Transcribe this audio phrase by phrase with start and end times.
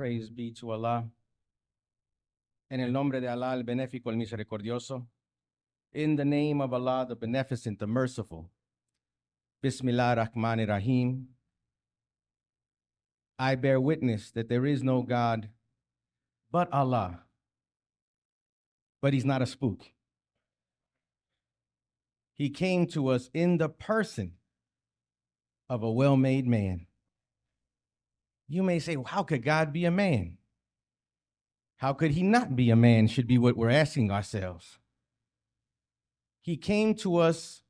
[0.00, 1.04] Praise be to Allah.
[2.70, 5.06] En el nombre de Allah, el benéfico, el misericordioso.
[5.92, 8.48] In the name of Allah, the beneficent, the merciful.
[9.60, 11.28] Bismillah Rahman Rahim.
[13.38, 15.50] I bear witness that there is no God
[16.50, 17.24] but Allah.
[19.02, 19.82] But he's not a spook.
[22.32, 24.36] He came to us in the person
[25.68, 26.86] of a well made man.
[28.50, 30.36] You may say, well, how could God be a man?
[31.76, 33.06] How could he not be a man?
[33.06, 34.80] Should be what we're asking ourselves.
[36.40, 37.62] He came to us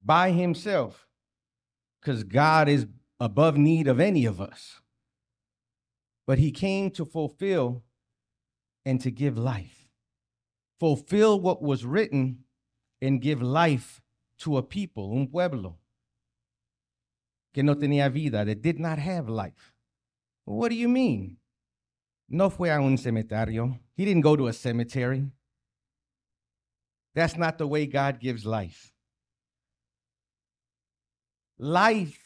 [0.00, 1.08] by himself
[2.00, 2.86] because God is
[3.18, 4.80] above need of any of us.
[6.28, 7.82] But he came to fulfill
[8.84, 9.88] and to give life,
[10.78, 12.44] fulfill what was written
[13.02, 14.00] and give life
[14.38, 15.78] to a people, un pueblo,
[17.52, 19.74] que no tenía vida, that did not have life.
[20.48, 21.36] What do you mean?
[22.26, 23.78] No fue a un cementerio.
[23.94, 25.30] He didn't go to a cemetery.
[27.14, 28.94] That's not the way God gives life.
[31.58, 32.18] Life,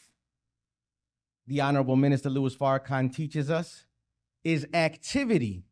[1.47, 3.83] the Honorable Minister Louis Farrakhan teaches us,
[4.45, 5.65] is activity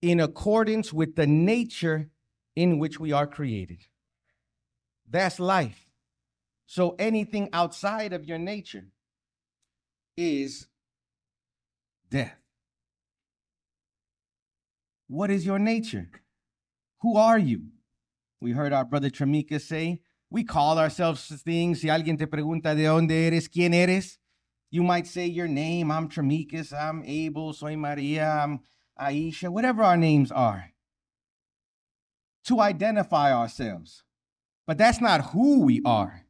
[0.00, 2.10] in accordance with the nature
[2.56, 3.86] in which we are created.
[5.08, 5.86] That's life.
[6.66, 8.86] So anything outside of your nature
[10.16, 10.66] is
[12.12, 12.36] death.
[15.08, 16.10] What is your nature?
[17.00, 17.68] Who are you?
[18.40, 21.80] We heard our brother Tramika say, we call ourselves things.
[21.80, 24.18] Si alguien te pregunta de dónde eres, quién eres,
[24.70, 25.90] you might say your name.
[25.90, 28.60] I'm Tramikas, I'm Abel, soy Maria, I'm
[29.00, 30.70] Aisha, whatever our names are.
[32.46, 34.04] To identify ourselves.
[34.66, 36.26] But that's not who we are.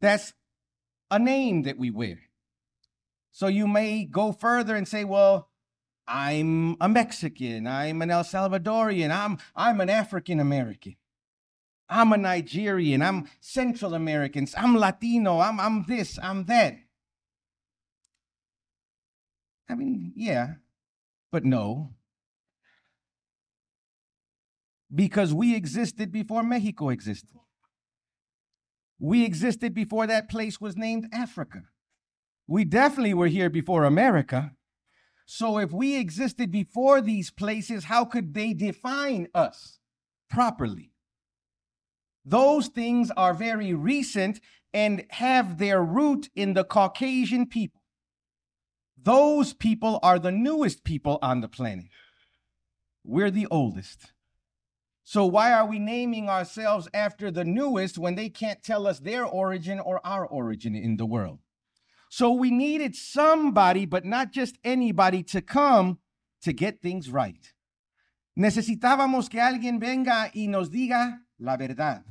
[0.00, 0.32] That's
[1.10, 2.18] a name that we wear.
[3.34, 5.50] So you may go further and say, well,
[6.06, 10.94] I'm a Mexican, I'm an El Salvadorian, I'm, I'm an African American.
[11.88, 16.76] I'm a Nigerian, I'm Central American, I'm Latino, I'm, I'm this, I'm that.
[19.68, 20.54] I mean, yeah,
[21.32, 21.90] but no.
[24.94, 27.40] Because we existed before Mexico existed.
[29.00, 31.64] We existed before that place was named Africa.
[32.46, 34.52] We definitely were here before America.
[35.26, 39.78] So if we existed before these places, how could they define us
[40.28, 40.92] properly?
[42.24, 44.40] Those things are very recent
[44.72, 47.80] and have their root in the Caucasian people.
[49.00, 51.86] Those people are the newest people on the planet.
[53.04, 54.12] We're the oldest.
[55.02, 59.24] So why are we naming ourselves after the newest when they can't tell us their
[59.24, 61.40] origin or our origin in the world?
[62.16, 65.98] So we needed somebody, but not just anybody, to come
[66.42, 67.52] to get things right.
[68.38, 72.04] Necesitábamos que alguien venga y nos diga la verdad.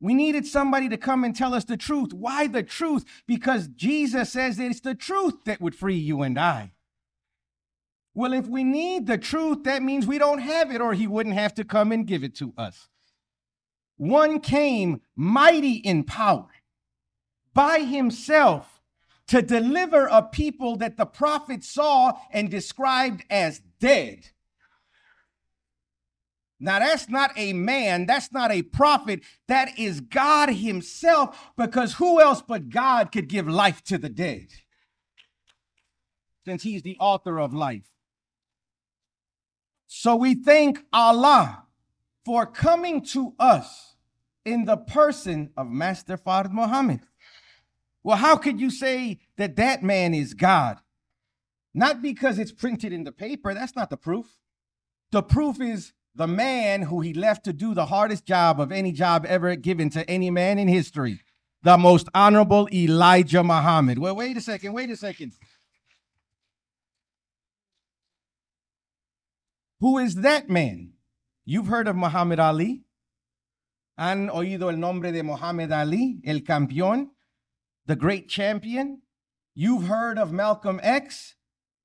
[0.00, 2.14] We needed somebody to come and tell us the truth.
[2.14, 3.04] Why the truth?
[3.26, 6.72] Because Jesus says it's the truth that would free you and I.
[8.14, 11.34] Well, if we need the truth, that means we don't have it, or he wouldn't
[11.34, 12.88] have to come and give it to us.
[13.98, 16.48] One came mighty in power
[17.52, 18.73] by himself
[19.28, 24.26] to deliver a people that the prophet saw and described as dead.
[26.60, 32.20] Now, that's not a man, that's not a prophet, that is God Himself, because who
[32.20, 34.48] else but God could give life to the dead?
[36.44, 37.90] Since He's the author of life.
[39.86, 41.64] So we thank Allah
[42.24, 43.96] for coming to us
[44.44, 47.00] in the person of Master Fard Muhammad.
[48.04, 50.78] Well, how could you say that that man is God?
[51.72, 54.38] Not because it's printed in the paper, that's not the proof.
[55.10, 58.92] The proof is the man who he left to do the hardest job of any
[58.92, 61.22] job ever given to any man in history,
[61.62, 63.98] the most honorable Elijah Muhammad.
[63.98, 65.32] Well, wait a second, wait a second.
[69.80, 70.92] Who is that man?
[71.44, 72.82] You've heard of Muhammad Ali.
[73.96, 77.13] Han oído el nombre de Muhammad Ali, el campeón,
[77.86, 79.02] the great champion.
[79.54, 81.36] You've heard of Malcolm X,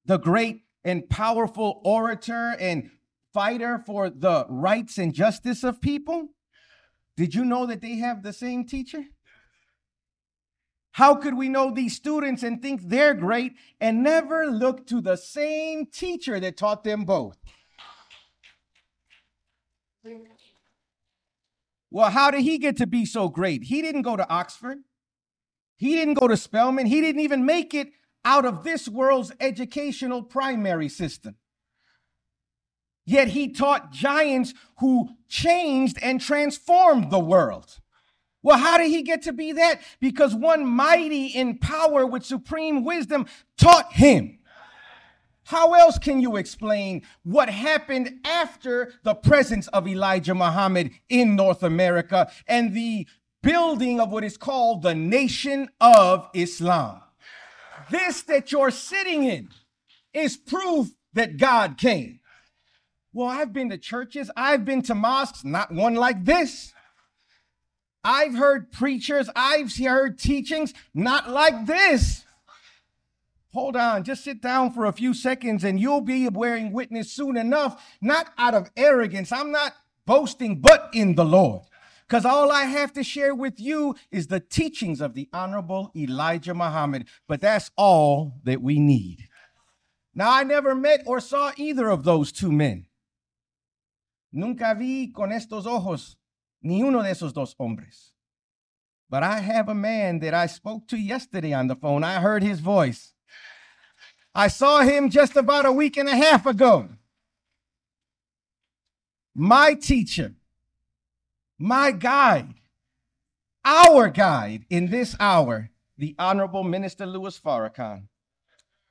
[0.06, 2.90] the great and powerful orator and
[3.34, 6.30] fighter for the rights and justice of people?
[7.16, 9.04] Did you know that they have the same teacher?
[10.94, 15.16] How could we know these students and think they're great and never look to the
[15.16, 17.38] same teacher that taught them both?
[21.92, 23.64] Well, how did he get to be so great?
[23.64, 24.80] He didn't go to Oxford.
[25.80, 26.88] He didn't go to Spelman.
[26.88, 27.94] He didn't even make it
[28.26, 31.38] out of this world's educational primary system.
[33.06, 37.80] Yet he taught giants who changed and transformed the world.
[38.44, 39.82] Well, how did he get to be that?
[40.02, 43.26] Because one mighty in power with supreme wisdom
[43.58, 44.40] taught him.
[45.46, 51.64] How else can you explain what happened after the presence of Elijah Muhammad in North
[51.64, 53.08] America and the
[53.42, 57.02] building of what is called the Nation of Islam?
[57.90, 59.50] This that you're sitting in
[60.14, 62.20] is proof that God came.
[63.14, 66.74] Well, I've been to churches, I've been to mosques, not one like this.
[68.04, 72.24] I've heard preachers, I've heard teachings, not like this.
[73.52, 77.36] Hold on, just sit down for a few seconds and you'll be bearing witness soon
[77.36, 79.32] enough, not out of arrogance.
[79.32, 79.74] I'm not
[80.06, 81.64] boasting, but in the Lord.
[82.10, 86.56] Because all I have to share with you is the teachings of the Honorable Elijah
[86.56, 89.28] Muhammad, but that's all that we need.
[90.16, 92.88] Now, I never met or saw either of those two men.
[94.34, 96.16] Nunca vi con estos ojos
[96.64, 98.12] ni uno de esos dos hombres.
[99.08, 102.04] But I have a man that I spoke to yesterday on the phone.
[102.04, 103.14] I heard his voice.
[104.34, 106.90] I saw him just about a week and a half ago.
[109.36, 110.34] My teacher,
[111.60, 112.54] my guide,
[113.66, 118.08] our guide in this hour, the Honorable Minister Louis Farrakhan.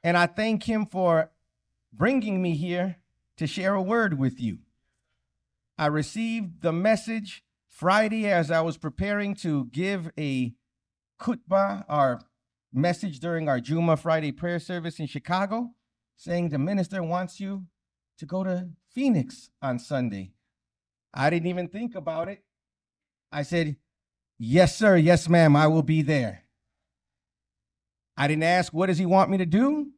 [0.05, 1.31] And I thank him for
[1.93, 2.97] bringing me here
[3.39, 4.59] to share a word with you.
[5.79, 10.53] I received the message Friday as I was preparing to give a
[11.19, 12.21] khutbah, our
[12.73, 15.71] message during our Juma Friday prayer service in Chicago,
[16.17, 17.65] saying the minister wants you
[18.19, 20.33] to go to Phoenix on Sunday.
[21.15, 22.43] I didn't even think about it.
[23.31, 23.77] I said,
[24.39, 24.97] Yes, sir.
[24.97, 25.57] Yes, ma'am.
[25.57, 26.45] I will be there.
[28.17, 29.89] I didn't ask, What does he want me to do?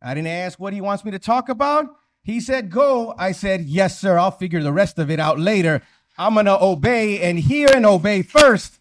[0.00, 1.86] I didn't ask what he wants me to talk about.
[2.22, 3.14] He said, Go.
[3.18, 4.18] I said, Yes, sir.
[4.18, 5.82] I'll figure the rest of it out later.
[6.18, 8.78] I'm going to obey and hear and obey first.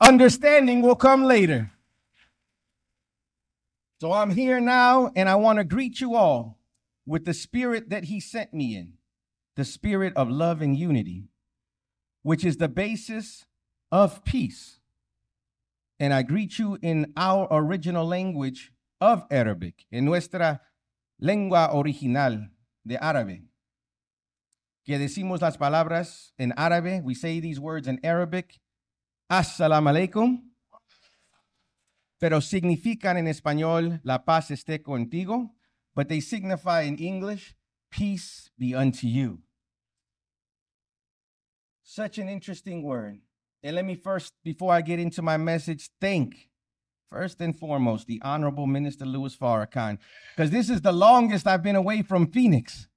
[0.00, 1.70] Understanding will come later.
[4.00, 6.58] So I'm here now, and I want to greet you all
[7.06, 8.92] with the spirit that he sent me in
[9.54, 11.24] the spirit of love and unity,
[12.26, 13.46] which is the basis
[13.92, 14.80] of peace.
[16.00, 20.60] And I greet you in our original language of Arabic, en nuestra
[21.20, 22.48] lengua original
[22.84, 23.44] de árabe.
[24.84, 28.58] Que decimos las palabras en árabe, we say these words in Arabic,
[29.30, 30.40] Assalamu alaikum,
[32.18, 35.50] pero significan en español, la paz esté contigo,
[35.94, 37.54] but they signify in English,
[37.88, 39.45] peace be unto you.
[41.88, 43.20] Such an interesting word.
[43.62, 46.50] And let me first, before I get into my message, thank
[47.08, 49.98] first and foremost the Honorable Minister Louis Farrakhan,
[50.34, 52.88] because this is the longest I've been away from Phoenix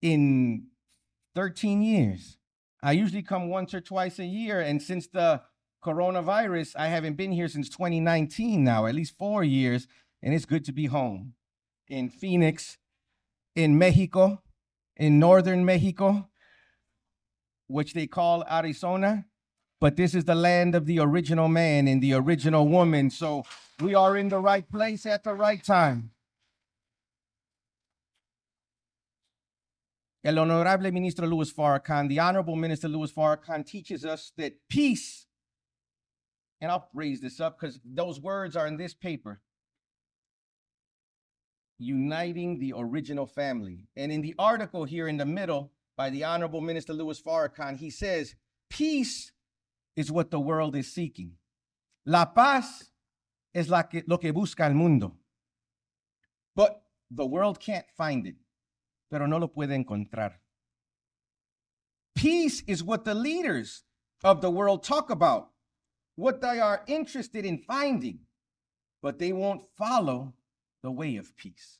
[0.00, 0.68] in
[1.34, 2.38] 13 years.
[2.82, 5.42] I usually come once or twice a year, and since the
[5.84, 9.86] coronavirus, I haven't been here since 2019 now, at least four years,
[10.22, 11.34] and it's good to be home
[11.88, 12.78] in Phoenix,
[13.54, 14.40] in Mexico,
[14.96, 16.29] in northern Mexico,
[17.70, 19.26] which they call Arizona.
[19.80, 23.10] But this is the land of the original man and the original woman.
[23.10, 23.44] So
[23.80, 26.10] we are in the right place at the right time.
[30.22, 35.26] El Honorable Ministro Louis Farrakhan, the Honorable Minister Louis Farrakhan teaches us that peace
[36.60, 39.40] and I'll raise this up because those words are in this paper.
[41.78, 43.86] Uniting the original family.
[43.96, 47.90] And in the article here in the middle by the Honorable Minister Louis Farrakhan, he
[47.90, 48.34] says,
[48.70, 49.32] Peace
[49.96, 51.32] is what the world is seeking.
[52.06, 52.90] La paz
[53.52, 55.12] es la que, lo que busca el mundo.
[56.56, 56.80] But
[57.10, 58.36] the world can't find it,
[59.10, 60.36] pero no lo puede encontrar.
[62.14, 63.84] Peace is what the leaders
[64.24, 65.50] of the world talk about,
[66.16, 68.20] what they are interested in finding,
[69.02, 70.32] but they won't follow
[70.82, 71.78] the way of peace.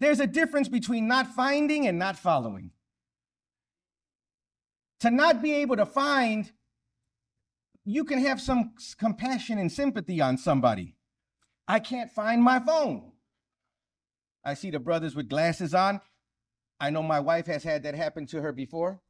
[0.00, 2.72] There's a difference between not finding and not following.
[5.00, 6.50] To not be able to find,
[7.84, 10.96] you can have some compassion and sympathy on somebody.
[11.68, 13.12] I can't find my phone.
[14.44, 16.00] I see the brothers with glasses on.
[16.80, 19.00] I know my wife has had that happen to her before.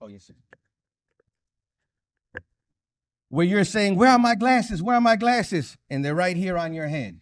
[0.00, 0.34] Oh, yes, sir
[3.30, 4.82] where you're saying, Where are my glasses?
[4.82, 5.78] Where are my glasses?
[5.88, 7.20] And they're right here on your head.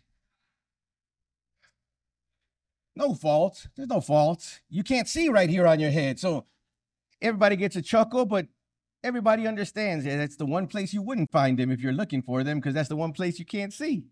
[2.99, 3.69] No fault.
[3.77, 4.61] There's no fault.
[4.69, 6.19] You can't see right here on your head.
[6.19, 6.47] So
[7.23, 8.49] everybody gets a chuckle, but
[9.05, 12.43] everybody understands that that's the one place you wouldn't find them if you're looking for
[12.43, 14.07] them because that's the one place you can't see.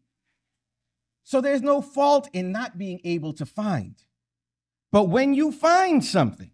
[1.24, 3.96] So there's no fault in not being able to find.
[4.92, 6.52] But when you find something,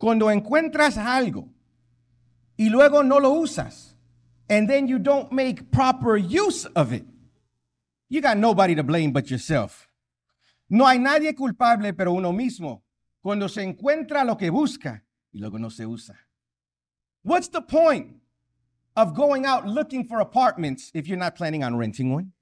[0.00, 1.50] cuando encuentras algo
[2.58, 3.92] y luego no lo usas,
[4.48, 7.04] and then you don't make proper use of it,
[8.08, 9.85] you got nobody to blame but yourself.
[10.68, 12.82] No hay nadie culpable pero uno mismo
[13.22, 16.14] cuando se encuentra lo que busca y luego no se usa.
[17.22, 18.20] What's the point
[18.94, 22.32] of going out looking for apartments if you're not planning on renting one?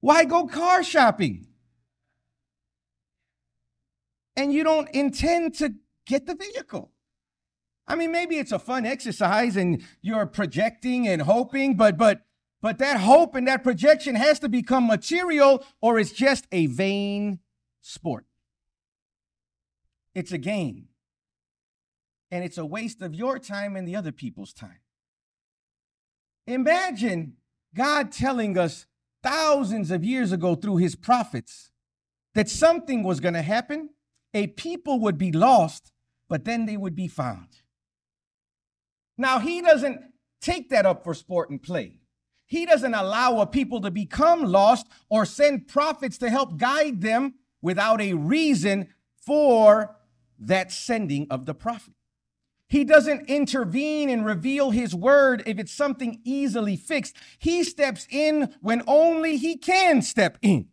[0.00, 1.46] Why go car shopping?
[4.36, 5.74] And you don't intend to
[6.06, 6.92] get the vehicle.
[7.86, 12.22] I mean, maybe it's a fun exercise and you're projecting and hoping, but but
[12.62, 17.40] but that hope and that projection has to become material or it's just a vain
[17.82, 18.24] sport.
[20.14, 20.88] It's a game.
[22.30, 24.78] And it's a waste of your time and the other people's time.
[26.46, 27.34] Imagine
[27.74, 28.86] God telling us
[29.22, 31.72] thousands of years ago through his prophets
[32.34, 33.90] that something was going to happen,
[34.32, 35.92] a people would be lost,
[36.28, 37.48] but then they would be found.
[39.18, 40.00] Now, he doesn't
[40.40, 42.01] take that up for sport and play.
[42.52, 47.36] He doesn't allow a people to become lost or send prophets to help guide them
[47.62, 49.96] without a reason for
[50.38, 51.94] that sending of the prophet.
[52.68, 57.16] He doesn't intervene and reveal his word if it's something easily fixed.
[57.38, 60.68] He steps in when only he can step in.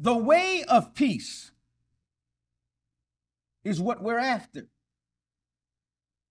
[0.00, 1.52] The way of peace
[3.62, 4.66] is what we're after.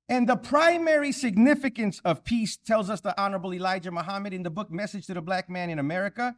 [0.09, 4.71] And the primary significance of peace, tells us the Honorable Elijah Muhammad in the book
[4.71, 6.37] Message to the Black Man in America,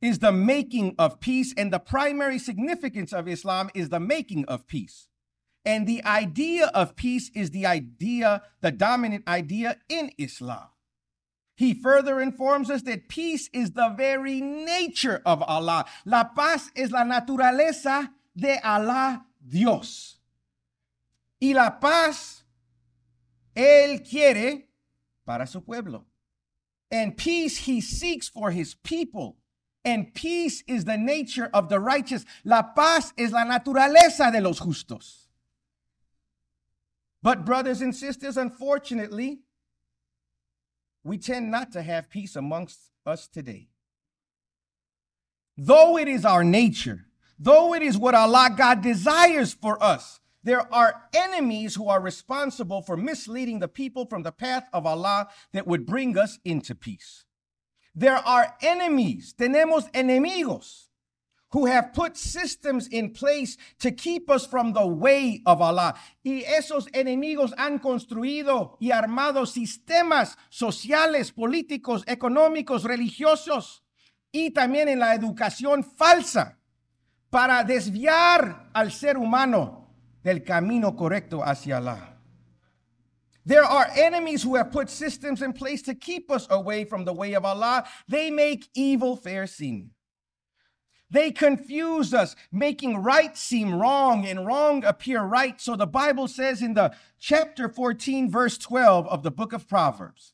[0.00, 1.52] is the making of peace.
[1.56, 5.08] And the primary significance of Islam is the making of peace.
[5.64, 10.68] And the idea of peace is the idea, the dominant idea in Islam.
[11.54, 15.84] He further informs us that peace is the very nature of Allah.
[16.04, 20.18] La paz es la naturaleza de Allah, Dios.
[21.40, 22.41] Y la paz
[23.56, 24.64] Él quiere
[25.26, 26.04] para su pueblo.
[26.90, 29.36] And peace he seeks for his people.
[29.84, 32.24] And peace is the nature of the righteous.
[32.44, 35.26] La paz es la naturaleza de los justos.
[37.22, 39.40] But, brothers and sisters, unfortunately,
[41.04, 43.68] we tend not to have peace amongst us today.
[45.56, 47.06] Though it is our nature,
[47.38, 52.82] though it is what Allah God desires for us, there are enemies who are responsible
[52.82, 57.24] for misleading the people from the path of Allah that would bring us into peace.
[57.94, 60.88] There are enemies, tenemos enemigos,
[61.50, 65.94] who have put systems in place to keep us from the way of Allah.
[66.24, 73.82] Y esos enemigos han construido y armado sistemas sociales, políticos, económicos, religiosos
[74.32, 76.58] y también en la educación falsa
[77.28, 79.81] para desviar al ser humano
[80.22, 81.80] del camino correcto hacia.
[83.44, 87.12] There are enemies who have put systems in place to keep us away from the
[87.12, 87.84] way of Allah.
[88.06, 89.90] They make evil fair seem.
[91.10, 95.60] They confuse us, making right seem wrong and wrong appear right.
[95.60, 100.32] So the Bible says in the chapter 14, verse 12 of the book of Proverbs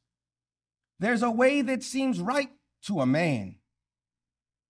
[1.01, 2.51] there's a way that seems right
[2.83, 3.57] to a man,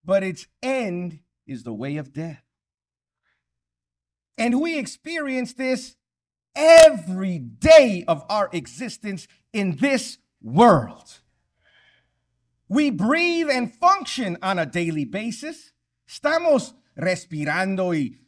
[0.04, 2.42] but its end is the way of death.
[4.38, 5.96] And we experience this
[6.54, 11.20] every day of our existence in this world.
[12.68, 15.72] We breathe and function on a daily basis.
[16.08, 18.18] Estamos respirando y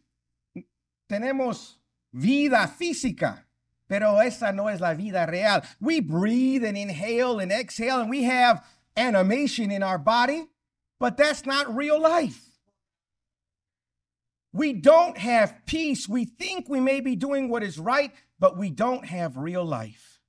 [1.09, 1.77] tenemos
[2.13, 3.45] vida física,
[3.89, 5.63] pero esa no es la vida real.
[5.81, 8.65] We breathe and inhale and exhale, and we have
[8.97, 10.47] animation in our body,
[10.99, 12.50] but that's not real life.
[14.53, 16.09] We don't have peace.
[16.09, 20.21] We think we may be doing what is right, but we don't have real life.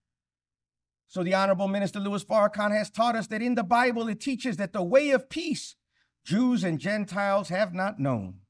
[1.08, 4.58] So, the Honorable Minister Louis Farrakhan has taught us that in the Bible it teaches
[4.58, 5.76] that the way of peace
[6.24, 8.42] Jews and Gentiles have not known.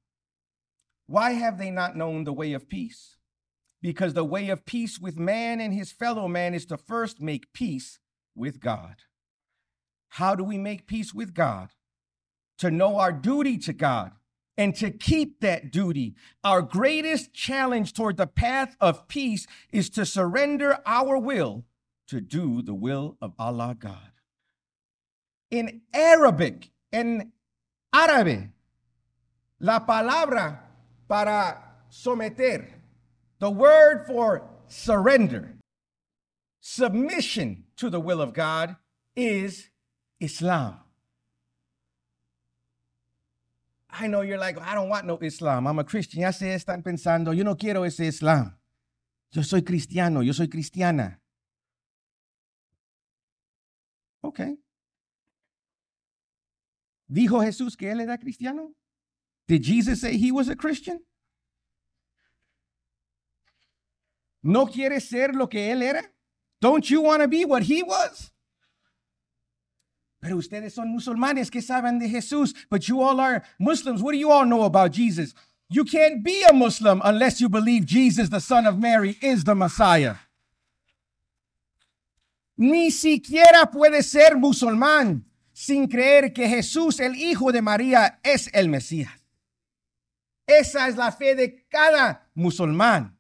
[1.08, 3.18] Why have they not known the way of peace?
[3.82, 7.54] Because the way of peace with man and his fellow man is to first make
[7.54, 8.00] peace
[8.36, 8.96] with God.
[10.10, 11.70] How do we make peace with God?
[12.60, 14.12] To know our duty to God
[14.58, 16.16] and to keep that duty.
[16.44, 21.66] Our greatest challenge toward the path of peace is to surrender our will
[22.08, 24.12] to do the will of Allah God.
[25.50, 27.32] In Arabic, en
[27.94, 28.50] árabe,
[29.60, 30.60] la palabra
[31.08, 31.58] para
[31.90, 32.82] someter
[33.42, 35.56] The word for surrender,
[36.60, 38.76] submission to the will of God
[39.16, 39.70] is
[40.20, 40.81] Islam.
[43.92, 45.68] I know you're like, I don't want no Islam.
[45.68, 46.22] I'm a Christian.
[46.22, 48.58] Ya sé, están pensando, yo no quiero ese Islam.
[49.32, 51.20] Yo soy cristiano, yo soy cristiana.
[54.22, 54.40] Ok.
[57.08, 58.74] ¿Dijo Jesús que él era cristiano?
[59.48, 61.00] Did Jesus say he was a Christian?
[64.44, 66.04] ¿No quiere ser lo que él era?
[66.62, 68.31] Don't you want to be what he was?
[70.22, 74.04] Pero ustedes son musulmanes que saben de Jesús, but you all are Muslims.
[74.04, 75.34] What do you all know about Jesus?
[75.68, 79.56] You can't be a Muslim unless you believe Jesus, the son of Mary, is the
[79.56, 80.16] Messiah.
[82.56, 85.24] Ni siquiera puede ser musulmán
[85.54, 89.12] sin creer que Jesús, el Hijo de María, es el Mesías.
[90.46, 93.18] Esa es la fe de cada musulmán,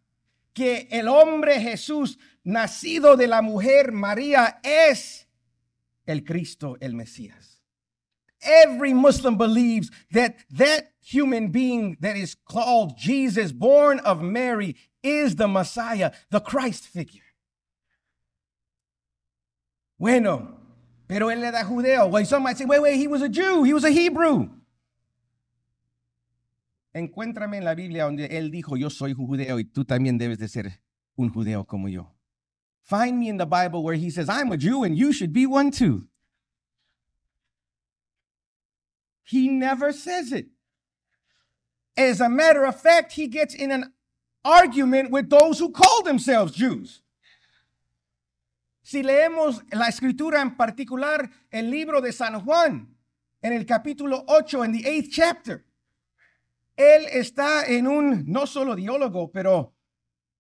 [0.54, 5.21] que el hombre Jesús, nacido de la mujer María, es
[6.08, 7.60] el Cristo, el Mesías.
[8.42, 15.36] Every Muslim believes that that human being that is called Jesus, born of Mary, is
[15.36, 17.22] the Messiah, the Christ figure.
[20.00, 20.58] Bueno,
[21.08, 22.10] pero él era judeo.
[22.10, 24.50] Well, some might say, wait, wait, he was a Jew, he was a Hebrew.
[26.94, 30.48] Encuéntrame en la Biblia donde él dijo, yo soy judeo y tú también debes de
[30.48, 30.82] ser
[31.16, 32.12] un judeo como yo.
[32.84, 35.46] Find me in the Bible where he says, I'm a Jew and you should be
[35.46, 36.08] one too.
[39.24, 40.48] He never says it.
[41.96, 43.94] As a matter of fact, he gets in an
[44.44, 47.02] argument with those who call themselves Jews.
[48.84, 52.88] Si leemos la escritura en particular, el libro de San Juan,
[53.42, 55.64] en el capítulo 8, en the eighth chapter,
[56.76, 59.74] él está en un, no solo diálogo, pero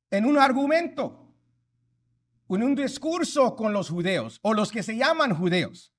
[0.10, 1.21] en un argumento,
[2.55, 5.93] en un discurso con los judeos o los que se llaman judeos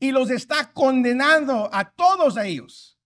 [0.00, 2.96] y los está condenando a todos ellos.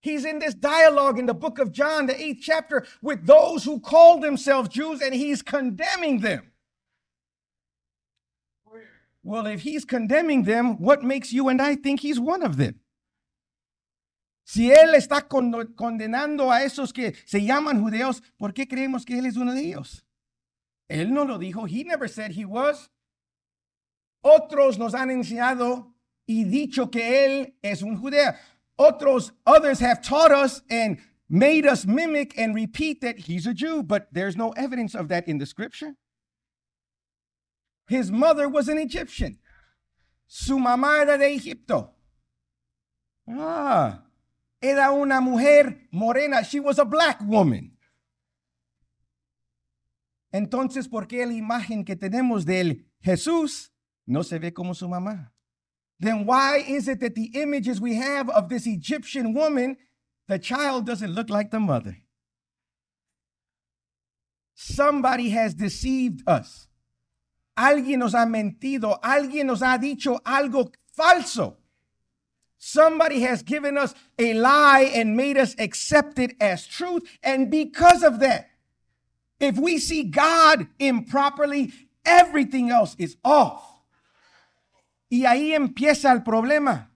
[0.00, 3.80] He's in this dialogue in the book of John, the eighth chapter, with those who
[3.80, 6.52] call themselves Jews, and he's condemning them.
[9.24, 12.80] Well, if he's condemning them, what makes you and I think he's one of them?
[14.44, 19.26] Si él está condenando a esos que se llaman judeos, ¿por qué creemos que él
[19.26, 20.05] es uno de ellos?
[20.90, 21.68] Él no lo dijo.
[21.68, 22.88] He never said he was.
[24.24, 25.92] Otros nos han enseñado
[26.26, 28.00] y dicho que él es un.
[28.78, 33.82] Otros, others have taught us and made us mimic and repeat that he's a Jew,
[33.82, 35.94] but there's no evidence of that in the scripture.
[37.88, 39.38] His mother was an Egyptian.
[40.26, 41.90] Su mamá era de Egipto.
[43.28, 44.02] Ah,
[44.60, 46.44] era una mujer morena.
[46.44, 47.75] She was a black woman.
[50.36, 53.72] Entonces, ¿por qué la imagen que tenemos de él, Jesús,
[54.04, 55.32] no se ve como su mamá?
[55.98, 59.78] Then why is it that the images we have of this Egyptian woman,
[60.28, 61.96] the child doesn't look like the mother?
[64.54, 66.68] Somebody has deceived us.
[67.56, 69.00] Alguien nos ha mentido.
[69.02, 71.56] Alguien nos ha dicho algo falso.
[72.58, 77.04] Somebody has given us a lie and made us accept it as truth.
[77.22, 78.50] And because of that,
[79.38, 81.72] if we see God improperly,
[82.04, 83.62] everything else is off.
[85.10, 86.90] Y ahí empieza el problema.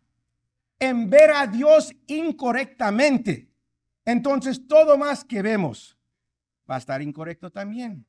[0.81, 3.49] En ver a Dios incorrectamente.
[4.07, 5.97] Entonces todo más que vemos
[6.69, 8.07] va a estar incorrecto también.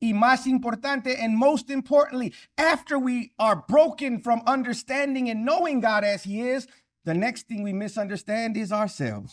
[0.00, 6.04] Y más importante, and most importantly, after we are broken from understanding and knowing God
[6.04, 6.66] as He is,
[7.04, 9.32] the next thing we misunderstand is ourselves.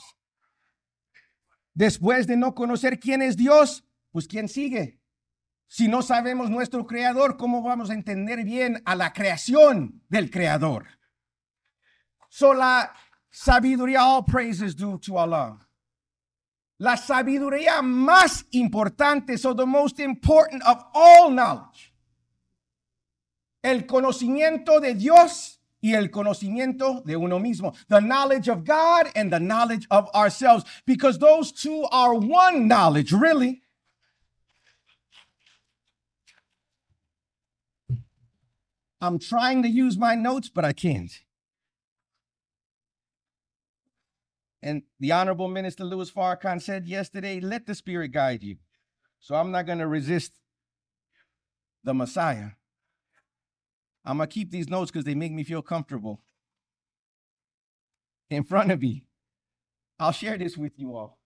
[1.73, 4.99] Después de no conocer quién es Dios, pues quién sigue.
[5.67, 10.85] Si no sabemos nuestro creador, ¿cómo vamos a entender bien a la creación del creador?
[12.27, 12.93] So la
[13.29, 15.57] sabiduría, all praises due to Allah.
[16.77, 21.93] La sabiduría más importante, so the most important of all knowledge.
[23.61, 27.75] El conocimiento de Dios y el conocimiento de uno mismo.
[27.87, 30.63] The knowledge of God and the knowledge of ourselves.
[30.85, 33.63] Because those two are one knowledge, really.
[39.01, 41.11] I'm trying to use my notes, but I can't.
[44.61, 48.57] And the Honorable Minister Louis Farrakhan said yesterday, let the Spirit guide you.
[49.19, 50.33] So I'm not going to resist
[51.83, 52.51] the Messiah.
[54.03, 56.21] I'm going to keep these notes because they make me feel comfortable
[58.29, 59.05] in front of me.
[59.99, 61.19] I'll share this with you all.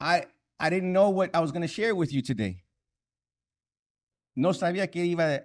[0.00, 0.26] I
[0.58, 2.64] I didn't know what I was going to share with you today.
[4.36, 5.40] No sabía que iba.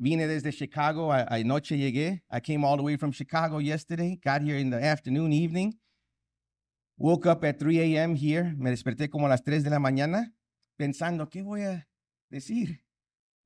[0.00, 1.10] Vine desde Chicago.
[1.10, 2.20] I, noche llegué.
[2.30, 4.18] I came all the way from Chicago yesterday.
[4.22, 5.74] Got here in the afternoon, evening.
[6.98, 8.14] Woke up at 3 a.m.
[8.14, 8.54] here.
[8.56, 10.32] Me desperté como a las 3 de la mañana,
[10.76, 11.86] pensando, ¿qué voy a
[12.30, 12.83] decir?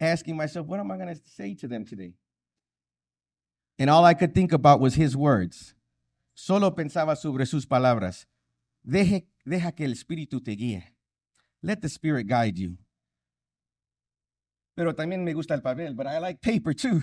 [0.00, 2.14] Asking myself, what am I going to say to them today?
[3.78, 5.74] And all I could think about was his words.
[6.34, 8.26] Solo pensaba sobre sus palabras.
[8.86, 10.82] Deje, deja que el Espíritu te guíe.
[11.62, 12.78] Let the Spirit guide you.
[14.76, 17.02] Pero también me gusta el papel, but I like paper too.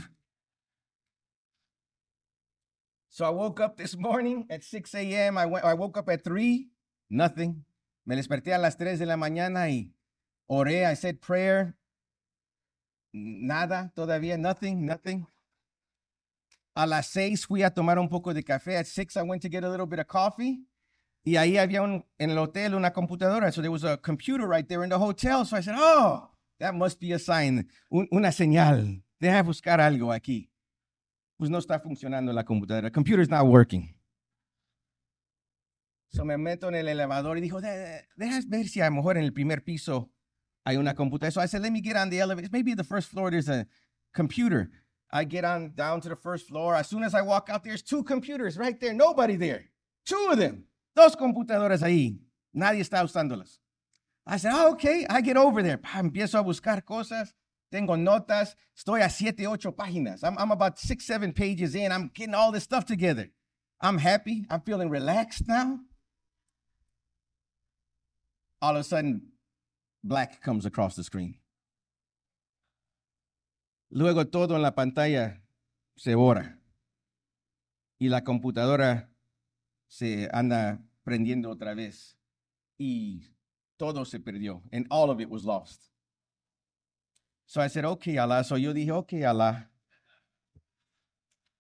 [3.10, 5.38] So I woke up this morning at 6 a.m.
[5.38, 6.68] I, went, I woke up at 3,
[7.10, 7.64] nothing.
[8.06, 9.92] Me desperté a las 3 de la mañana y
[10.50, 10.86] oré.
[10.86, 11.76] I said prayer.
[13.17, 15.25] Nada, todavía, nothing, nothing.
[16.75, 18.78] A las 6 fui a tomar un poco de café.
[18.78, 20.67] At 6 I went to get a little bit of coffee.
[21.23, 23.54] Y ahí había un, en el hotel una computadora.
[23.54, 25.45] So there was a computer right there in the hotel.
[25.45, 29.01] So I said, oh, that must be a sign, un, una señal.
[29.17, 30.51] Deja buscar algo aquí.
[31.38, 32.91] Pues no está funcionando la computadora.
[32.91, 33.95] Computer's not working.
[36.10, 39.23] So me meto en el elevador y dijo, deja ver si a lo mejor en
[39.23, 40.12] el primer piso
[40.65, 41.32] hay una computadora.
[41.32, 42.49] So I said, let me get on the elevator.
[42.51, 43.67] Maybe the first floor there's a
[44.13, 44.71] computer.
[45.12, 46.75] I get on down to the first floor.
[46.75, 48.93] As soon as I walk out, there's two computers right there.
[48.93, 49.65] Nobody there.
[50.06, 50.65] Two of them.
[50.95, 52.17] Dos computadoras ahí.
[52.54, 53.58] Nadie está usándolas.
[54.25, 55.78] I said, oh, okay, I get over there.
[55.78, 57.34] empiezo a buscar cosas.
[57.71, 58.56] Tengo notas.
[58.75, 60.23] Estoy a siete, ocho páginas.
[60.23, 61.91] I'm, I'm about six, seven pages in.
[61.91, 63.30] I'm getting all this stuff together.
[63.82, 64.45] I'm happy.
[64.49, 65.80] I'm feeling relaxed now.
[68.62, 69.21] All of a sudden,
[70.06, 71.36] black comes across the screen.
[73.89, 75.41] Luego todo en la pantalla
[75.96, 76.60] se borra.
[77.98, 79.10] Y la computadora
[79.88, 82.18] se anda prendiendo otra vez.
[82.78, 83.32] Y
[83.78, 84.62] todo se perdió.
[84.72, 85.82] And all of it was lost.
[87.48, 88.44] So I said, okay, Allah.
[88.44, 89.70] So yo dije, okay, Allah.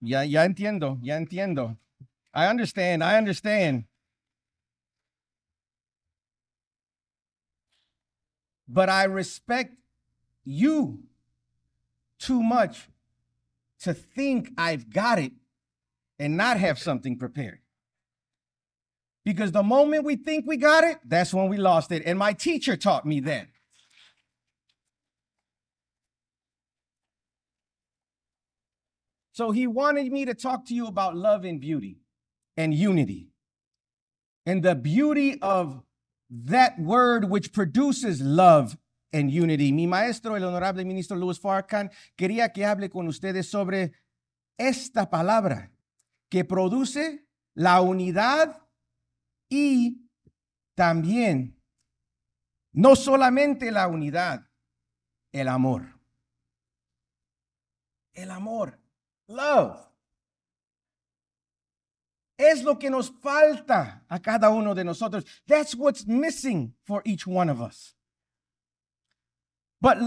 [0.01, 1.77] Ya, ya entiendo, ya entiendo.
[2.33, 3.85] I understand, I understand.
[8.67, 9.75] But I respect
[10.43, 11.03] you
[12.19, 12.87] too much
[13.79, 15.33] to think I've got it
[16.17, 17.59] and not have something prepared.
[19.23, 22.03] Because the moment we think we got it, that's when we lost it.
[22.05, 23.47] And my teacher taught me that.
[29.31, 31.99] So he wanted me to talk to you about love and beauty
[32.55, 33.31] and unity
[34.45, 35.81] and the beauty of
[36.43, 38.77] that word which produces love
[39.13, 39.71] and unity.
[39.71, 43.93] Mi maestro, el honorable ministro Louis Farrakhan, quería que hable con ustedes sobre
[44.57, 45.71] esta palabra
[46.29, 48.61] que produce la unidad
[49.49, 50.09] y
[50.75, 51.61] también,
[52.73, 54.49] no solamente la unidad,
[55.31, 55.99] el amor.
[58.13, 58.79] El amor.
[59.27, 59.77] Love.
[62.37, 65.23] Es lo que nos falta a cada uno de nosotros.
[65.47, 67.95] That's what's missing for each one of us.
[69.79, 69.97] But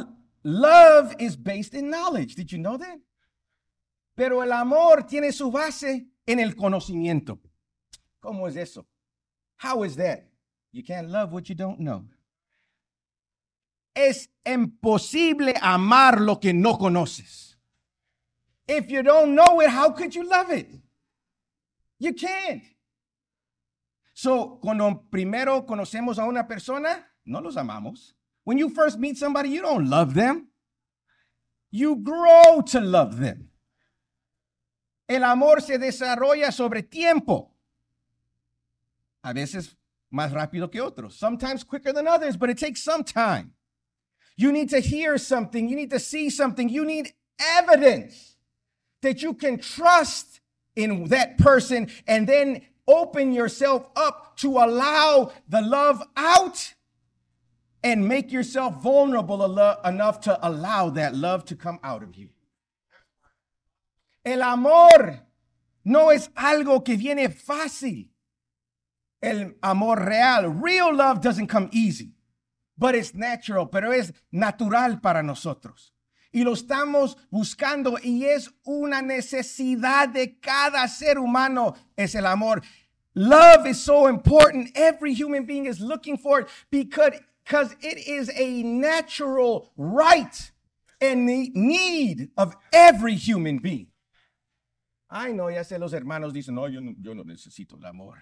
[0.44, 2.34] love is based in knowledge.
[2.34, 2.98] Did you know that?
[4.16, 7.38] Pero el amor tiene su base en el conocimiento.
[8.20, 8.84] ¿Cómo es eso?
[9.56, 10.24] How is that?
[10.72, 12.04] You can't love what you don't know.
[13.94, 17.56] Es imposible amar lo que no conoces.
[18.66, 20.68] If you don't know it, how could you love it?
[21.98, 22.62] You can't.
[24.14, 28.14] So, cuando primero conocemos a una persona, no los amamos.
[28.44, 30.48] When you first meet somebody, you don't love them.
[31.70, 33.50] You grow to love them.
[35.08, 37.54] El amor se desarrolla sobre tiempo.
[39.22, 39.76] A veces
[40.10, 41.18] más rápido que otros.
[41.18, 43.52] Sometimes quicker than others, but it takes some time.
[44.36, 45.68] You need to hear something.
[45.68, 46.68] You need to see something.
[46.68, 48.36] You need evidence
[49.02, 50.40] that you can trust
[50.78, 56.74] in that person and then open yourself up to allow the love out
[57.82, 59.44] and make yourself vulnerable
[59.84, 62.28] enough to allow that love to come out of you.
[64.24, 65.20] El amor
[65.84, 68.06] no es algo que viene fácil.
[69.20, 72.12] El amor real, real love doesn't come easy,
[72.76, 75.92] but it's natural, pero es natural para nosotros
[76.32, 82.62] y lo estamos buscando y es una necesidad de cada ser humano es el amor.
[83.14, 84.70] Love is so important.
[84.74, 90.52] Every human being is looking for it because, because it is a natural right
[91.00, 93.88] and the need of every human being.
[95.10, 98.18] I know, ya sé, los hermanos dicen, no, yo no, yo no necesito el amor.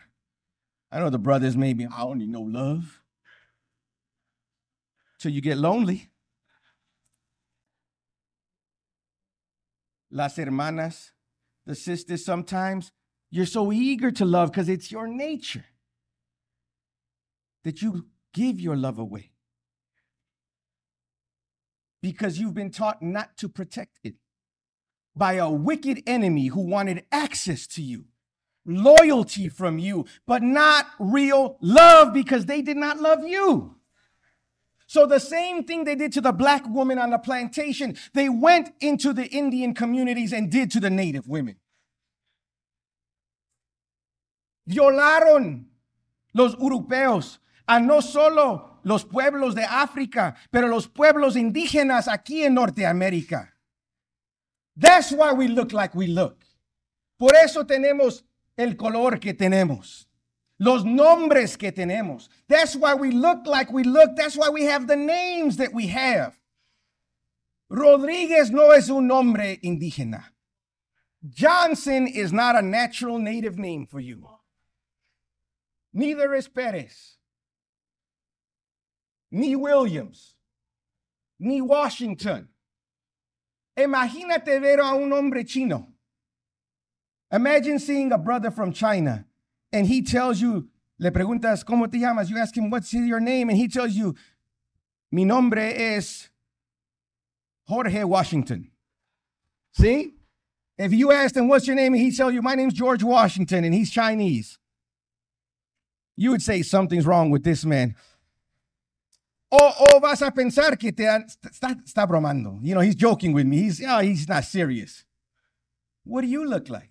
[0.93, 3.03] I know the brothers maybe, I only know love.
[5.19, 6.09] till you get lonely.
[10.11, 11.13] Las hermanas,
[11.67, 12.93] the sisters, sometimes
[13.31, 15.65] you're so eager to love because it's your nature
[17.65, 19.33] that you give your love away
[22.03, 24.15] because you've been taught not to protect it
[25.17, 28.05] by a wicked enemy who wanted access to you,
[28.65, 33.76] loyalty from you, but not real love because they did not love you.
[34.87, 38.71] So, the same thing they did to the black woman on the plantation, they went
[38.81, 41.57] into the Indian communities and did to the native women.
[44.69, 45.67] Violaron
[46.35, 52.55] los europeos a no solo los pueblos de África, pero los pueblos indígenas aquí en
[52.55, 53.53] Norteamérica.
[54.77, 56.45] That's why we look like we look.
[57.19, 58.23] Por eso tenemos
[58.57, 60.06] el color que tenemos.
[60.59, 62.29] Los nombres que tenemos.
[62.49, 64.17] That's why we look like we look.
[64.17, 66.39] That's why we have the names that we have.
[67.69, 70.25] Rodriguez no es un nombre indígena.
[71.29, 74.29] Johnson is not a natural native name for you.
[75.93, 77.17] Neither is Perez
[79.31, 80.37] ni Williams,
[81.39, 82.49] ni Washington.
[83.77, 85.87] Imagínate ver a un hombre chino.
[87.31, 89.27] Imagine seeing a brother from China
[89.73, 92.31] and he tells you, le preguntas, ¿cómo te llamas?
[92.31, 93.49] You ask him, what's your name?
[93.49, 94.15] And he tells you,
[95.11, 96.29] mi nombre es
[97.65, 98.71] Jorge Washington.
[99.73, 100.13] See?
[100.79, 101.95] If you ask him, what's your name?
[101.95, 104.59] And he tells you, my name's George Washington and he's Chinese.
[106.17, 107.95] You would say, something's wrong with this man.
[109.51, 112.59] O, o vas a pensar que te está, está bromando.
[112.63, 113.59] You know, he's joking with me.
[113.59, 115.05] He's, oh, he's not serious.
[116.05, 116.91] What do you look like?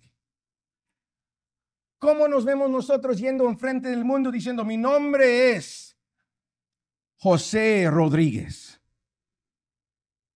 [1.98, 5.96] ¿Cómo nos vemos nosotros yendo enfrente del mundo diciendo, mi nombre es
[7.18, 8.80] José Rodríguez,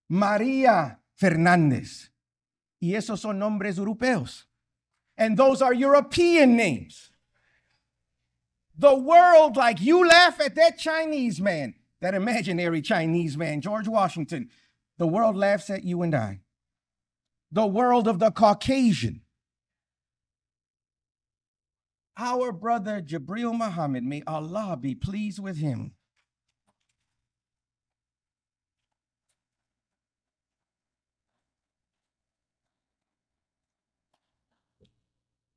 [0.08, 2.12] María Fernández?
[2.80, 4.48] Y esos son nombres europeos.
[5.18, 7.10] And those are European names.
[8.78, 14.48] The world, like you laugh at that Chinese man that imaginary Chinese man, George Washington.
[14.98, 16.40] The world laughs at you and I.
[17.52, 19.22] The world of the Caucasian.
[22.22, 25.92] Our brother Jabril Muhammad, may Allah be pleased with him.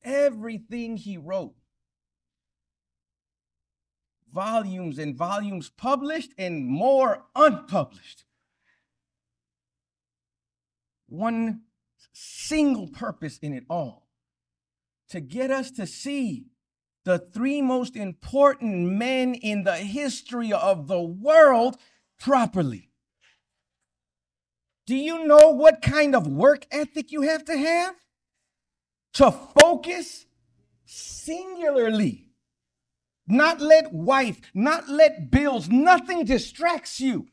[0.05, 1.55] Everything he wrote
[4.33, 8.23] volumes and volumes published and more unpublished.
[11.09, 11.63] One
[12.13, 14.07] single purpose in it all
[15.09, 16.45] to get us to see
[17.05, 21.77] the three most important men in the history of the world
[22.19, 22.89] properly.
[24.85, 27.95] Do you know what kind of work ethic you have to have?
[29.13, 30.25] To focus
[30.85, 32.23] singularly
[33.27, 37.27] not let wife, not let bills, nothing distracts you.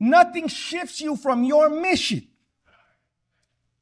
[0.00, 2.26] Nothing shifts you from your mission.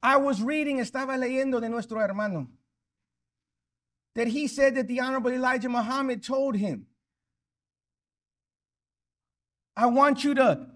[0.02, 2.48] I was reading, estaba leyendo de nuestro hermano,
[4.20, 6.84] that he said that the Honorable Elijah Muhammad told him,
[9.74, 10.66] I want you to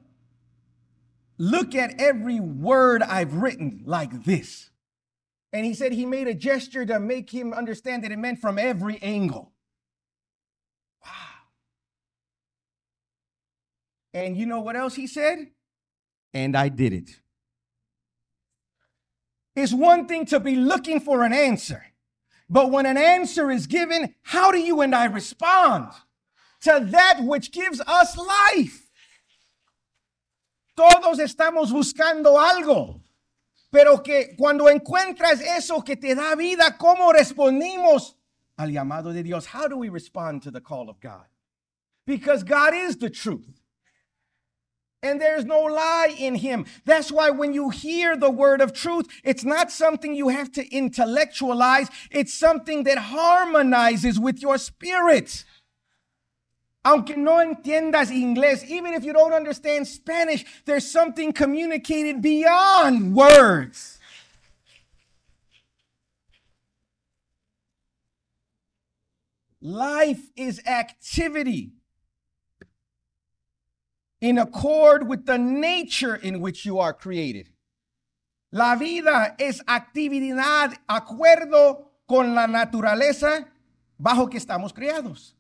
[1.37, 4.71] look at every word I've written like this.
[5.53, 8.59] And he said he made a gesture to make him understand that it meant from
[8.59, 9.53] every angle.
[11.05, 11.11] Wow.
[14.15, 15.49] And you know what else he said?
[16.33, 17.11] And I did it.
[19.55, 21.85] It's one thing to be looking for an answer,
[22.49, 25.91] but when an answer is given, how do you and I respond
[26.63, 28.91] to that which gives us life?
[30.77, 33.01] Todos estamos buscando algo,
[33.73, 38.15] pero que cuando encuentras eso que te da vida, ¿cómo respondimos
[38.59, 39.47] al llamado de Dios?
[39.47, 41.27] How do we respond to the call of God?
[42.07, 43.64] Because God is the truth
[45.05, 46.65] and there's no lie in him.
[46.87, 50.67] That's why when you hear the word of truth, it's not something you have to
[50.75, 55.45] intellectualize, it's something that harmonizes with your spirit.
[56.87, 63.99] Aunque no entiendas inglés, even if you don't understand Spanish, there's something communicated beyond words.
[69.61, 71.74] Life is activity
[74.25, 77.51] in accord with the nature in which you are created.
[78.51, 83.47] La vida es actividad acuerdo con la naturaleza
[83.99, 85.37] bajo que estamos creados.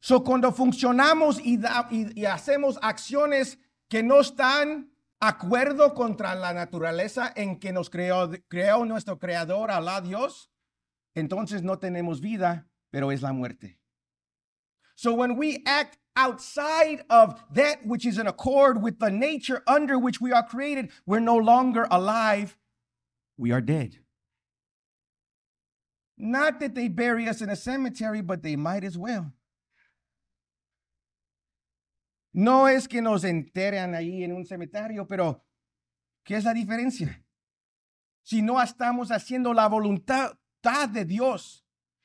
[0.00, 6.52] So cuando funcionamos y, da- y- y hacemos acciones que no están acuerdo contra la
[6.52, 10.50] naturaleza en que nos creó, creó nuestro creador, Alá Dios,
[11.14, 13.78] entonces no tenemos vida, pero es la muerte.
[14.96, 19.98] So when we act outside of that which is in accord with the nature under
[19.98, 22.56] which we are created, we're no longer alive,
[23.36, 23.98] we are dead.
[26.16, 29.32] Not that they bury us in a cemetery, but they might as well.
[32.32, 35.42] No es que nos enterren ahí en un cementerio, pero
[36.24, 37.24] ¿qué es la diferencia?
[38.22, 41.63] Si no estamos haciendo la voluntad de Dios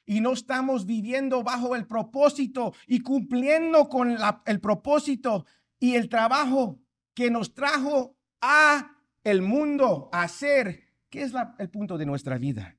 [0.09, 5.45] y no estamos viviendo bajo el propósito y cumpliendo con la- el propósito
[5.79, 6.79] y el trabajo
[7.13, 8.89] que nos trajo a
[9.23, 12.75] el mundo a hacer, ¿qué es la- el punto de nuestra vida?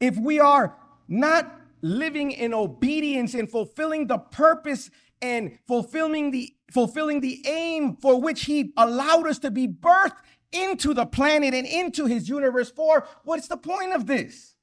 [0.00, 0.72] if we are
[1.06, 1.44] not
[1.82, 8.46] living in obedience and fulfilling the purpose and fulfilling the fulfilling the aim for which
[8.46, 10.16] he allowed us to be birthed
[10.52, 14.53] into the planet and into his universe for what's the point of this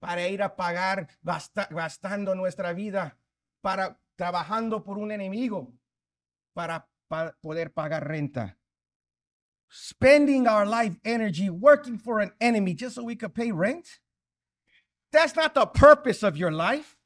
[0.00, 3.16] para ir a pagar gasta- gastando nuestra vida
[3.62, 5.72] para trabajando por un enemigo
[6.54, 8.56] para pa- poder pagar renta
[9.72, 14.00] spending our life energy working for an enemy just so we could pay rent?
[15.12, 16.96] That's not the purpose of your life.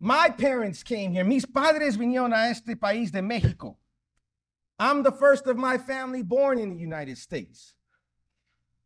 [0.00, 1.24] My parents came here.
[1.24, 3.76] Mis padres vinieron a este país de México.
[4.78, 7.75] I'm the first of my family born in the United States.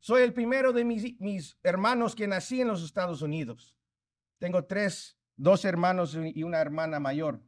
[0.00, 3.76] Soy el primero de mis, mis hermanos que nací en los Estados Unidos.
[4.40, 7.40] Tengo tres, dos hermanos y una hermana mayor.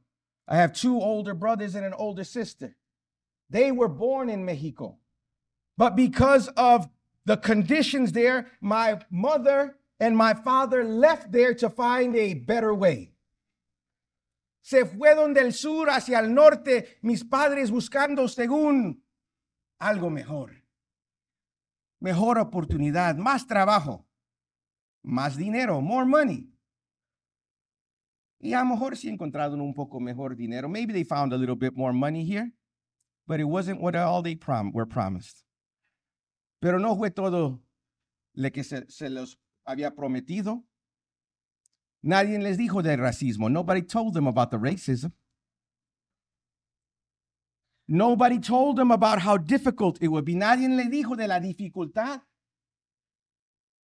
[0.46, 2.76] I have two older brothers and an older sister.
[3.48, 4.98] They were born in Mexico.
[5.78, 6.88] But because of
[7.24, 13.12] the conditions there, my mother and my father left there to find a better way.
[14.60, 19.00] Se fueron del sur hacia el norte, mis padres buscando según
[19.80, 20.61] algo mejor.
[22.02, 24.04] Mejor oportunidad, más trabajo,
[25.02, 26.52] más dinero, more money.
[28.40, 30.68] Y a lo mejor sí encontraron un poco mejor dinero.
[30.68, 32.52] Maybe they found a little bit more money here
[33.26, 34.38] but it wasn't what all they
[34.72, 35.44] were promised.
[36.60, 37.60] Pero no fue todo
[38.34, 40.64] lo que se, se los había prometido.
[42.02, 43.48] Nadie les dijo del racismo.
[43.48, 45.12] Nobody told them about the racism.
[47.88, 50.34] Nobody told them about how difficult it would be.
[50.34, 52.22] Nadie le dijo de la dificultad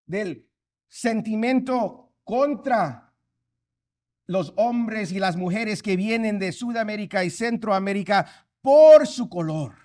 [0.07, 0.45] del
[0.89, 3.13] sentimiento contra
[4.27, 8.27] los hombres y las mujeres que vienen de Sudamérica y Centroamérica
[8.61, 9.75] por su color.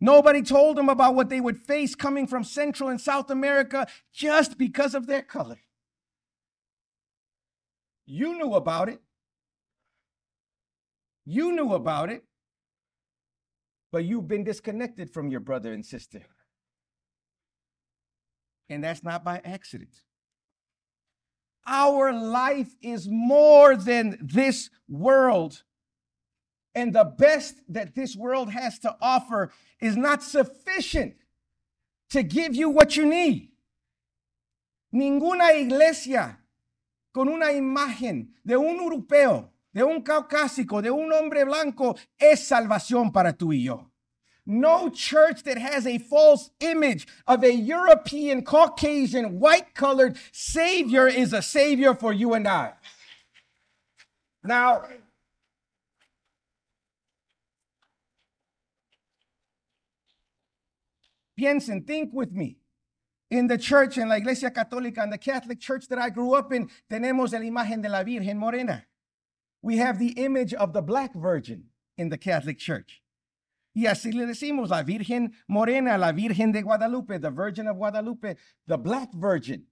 [0.00, 4.58] Nobody told them about what they would face coming from Central and South America just
[4.58, 5.60] because of their color.
[8.06, 9.00] You knew about it.
[11.24, 12.22] You knew about it.
[13.94, 16.22] But you've been disconnected from your brother and sister.
[18.68, 20.02] And that's not by accident.
[21.64, 25.62] Our life is more than this world.
[26.74, 31.14] And the best that this world has to offer is not sufficient
[32.10, 33.52] to give you what you need.
[34.92, 36.38] Ninguna iglesia
[37.14, 43.12] con una imagen de un europeo, de un caucásico, de un hombre blanco es salvación
[43.12, 43.90] para tú y yo.
[44.46, 51.32] No church that has a false image of a European, Caucasian, white colored Savior is
[51.32, 52.74] a Savior for you and I.
[54.42, 54.82] Now,
[61.38, 62.58] piensen, think with me.
[63.30, 66.52] In the church, in la iglesia católica, in the Catholic church that I grew up
[66.52, 68.84] in, tenemos la imagen de la Virgen Morena.
[69.64, 73.00] We have the image of the black virgin in the Catholic church.
[73.74, 78.36] Y así le decimos la Virgen Morena, la Virgen de Guadalupe, the Virgin of Guadalupe,
[78.66, 79.64] the black virgin.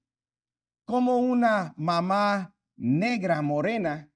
[0.89, 4.09] Como una mamá negra morena,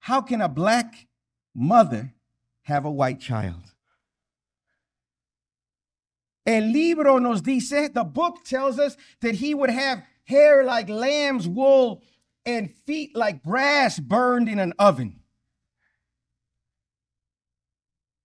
[0.00, 1.06] how can a black
[1.54, 2.14] mother
[2.62, 3.74] have a white child?
[6.46, 11.46] El libro nos dice, the book tells us that he would have hair like lamb's
[11.46, 12.02] wool
[12.48, 15.20] and feet like brass burned in an oven.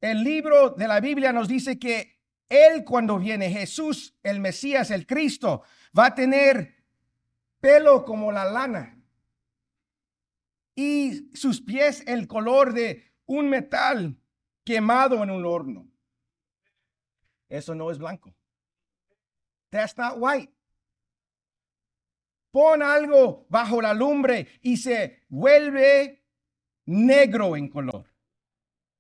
[0.02, 2.20] El libro de la Biblia nos dice que
[2.50, 5.64] él cuando viene, Jesús, el Mesías, el Cristo,
[5.98, 6.74] va a tener
[7.60, 8.98] pelo como la lana
[10.76, 14.18] y sus pies el color de un metal
[14.64, 15.88] quemado en un horno.
[17.50, 18.34] Eso no es blanco.
[19.70, 20.52] That's not white.
[22.54, 26.20] Pon algo bajo la lumbre y se vuelve
[26.88, 28.06] negro en color.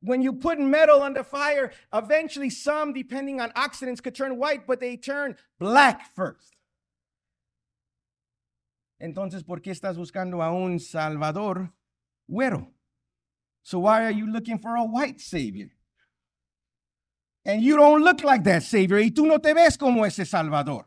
[0.01, 4.79] When you put metal under fire, eventually some, depending on oxidants, could turn white, but
[4.79, 6.55] they turn black first.
[8.99, 11.71] Entonces, ¿por qué estás buscando a un Salvador
[12.29, 12.67] güero?
[13.61, 15.69] So why are you looking for a white Savior?
[17.45, 18.99] And you don't look like that Savior.
[18.99, 20.85] Y tú no te ves como ese Salvador.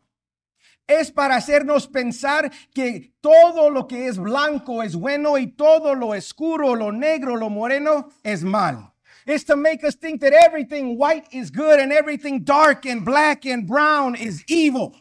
[0.87, 6.09] Es para hacernos pensar que todo lo que es blanco es bueno y todo lo
[6.09, 8.93] oscuro, lo negro, lo moreno es mal.
[9.25, 13.45] It's to make us think that everything white is good and everything dark and black
[13.45, 14.95] and brown is evil.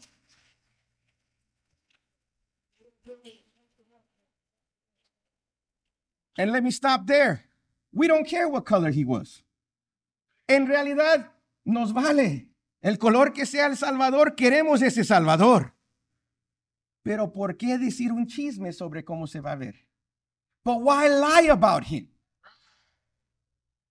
[6.36, 7.44] And let me stop there.
[7.92, 9.44] We don't care what color he was.
[10.48, 11.30] En realidad,
[11.64, 12.48] nos vale.
[12.82, 15.75] El color que sea el Salvador, queremos ese Salvador.
[17.06, 19.76] Pero ¿por qué decir un chisme sobre cómo se va a ver?
[20.64, 22.08] But why lie about him?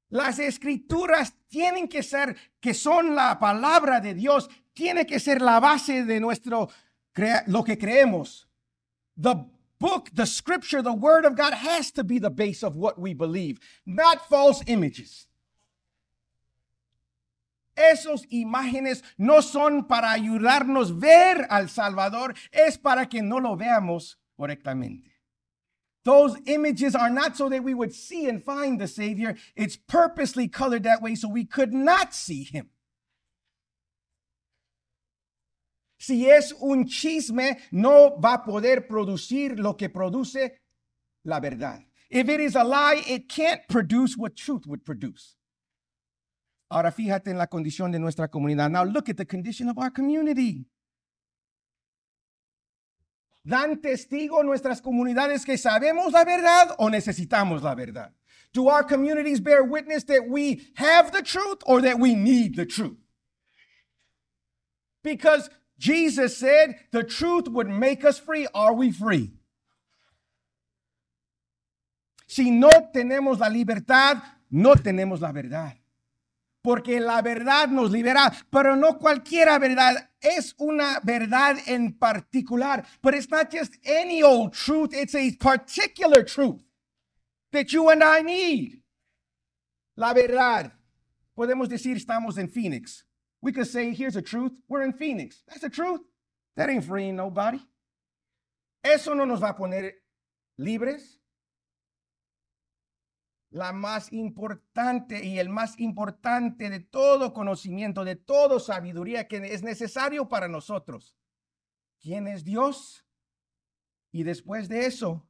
[0.09, 5.61] Las escrituras tienen que ser, que son la palabra de Dios, tiene que ser la
[5.61, 6.67] base de nuestro,
[7.47, 8.49] lo que creemos.
[9.15, 9.45] The
[9.79, 13.13] book, the scripture, the word of God has to be the base of what we
[13.13, 15.29] believe, not false images.
[17.75, 23.55] Esos imágenes no son para ayudarnos a ver al Salvador, es para que no lo
[23.57, 25.11] veamos correctamente.
[26.05, 29.35] Those images are not so that we would see and find the Savior.
[29.55, 32.69] It's purposely colored that way so we could not see him.
[35.97, 40.51] Si es un chisme, no va a poder producir lo que produce
[41.23, 41.83] la verdad.
[42.11, 45.35] If it is a lie, it can't produce what truth would produce.
[46.75, 48.69] Ahora fíjate en la condición de nuestra comunidad.
[48.69, 50.67] Now look at the condition of our community.
[53.45, 58.13] ¿Dan testigo nuestras comunidades que sabemos la verdad o necesitamos la verdad?
[58.51, 62.65] Do our communities bear witness that we have the truth or that we need the
[62.65, 62.97] truth?
[65.01, 68.47] Because Jesus said the truth would make us free.
[68.53, 69.31] Are we free?
[72.27, 74.21] Si no tenemos la libertad,
[74.51, 75.77] no tenemos la verdad
[76.65, 82.83] porque la verdad nos libera, pero no cualquiera verdad, es una verdad en particular.
[83.03, 86.63] But it's not just any old truth, it's a particular truth
[87.51, 88.81] that you and I need.
[89.95, 90.71] La verdad.
[91.37, 93.05] Podemos decir estamos en Phoenix.
[93.43, 95.43] We could say, here's a truth, we're in Phoenix.
[95.47, 96.01] That's the truth.
[96.55, 97.59] That ain't freeing nobody.
[98.83, 99.91] Eso no nos va a poner
[100.57, 101.19] libres
[103.55, 109.63] la más importante y el más importante de todo conocimiento, de toda sabiduría que es
[109.63, 111.15] necesario para nosotros.
[112.01, 113.05] ¿Quién es Dios?
[114.11, 115.25] Y después de eso,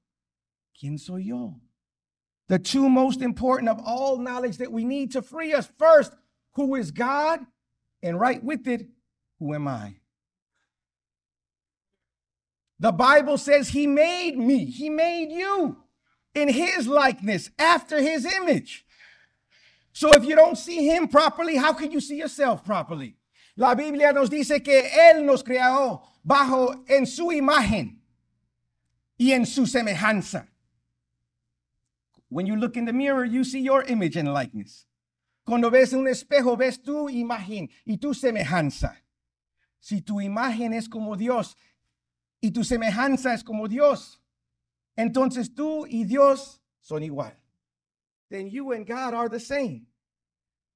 [0.73, 1.61] ¿quién soy yo?
[2.47, 6.13] The two most important of all knowledge that we need to free us first,
[6.53, 7.45] who is God?
[8.01, 8.89] And right with it,
[9.39, 9.99] who am I?
[12.79, 15.84] The Bible says he made me, he made you
[16.35, 18.85] in his likeness, after his image.
[19.93, 23.15] So if you don't see him properly, how can you see yourself properly?
[23.55, 27.95] La Biblia nos dice que él nos creó bajo en su imagen
[29.17, 30.47] y en su semejanza.
[32.27, 34.85] When you look in the mirror, you see your image and likeness.
[35.45, 38.97] Cuando ves un espejo, ves tu imagen y tu semejanza.
[39.79, 41.55] Si tu imagen es como Dios
[42.41, 44.19] y tu semejanza es como Dios,
[44.95, 47.33] entonces tú y Dios son igual.
[48.29, 49.87] Then you and God are the same.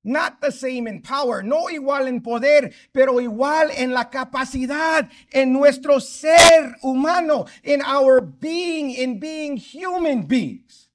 [0.03, 5.51] Not the same in power, no igual en poder, pero igual en la capacidad, en
[5.51, 10.89] nuestro ser humano, in our being, in being human beings.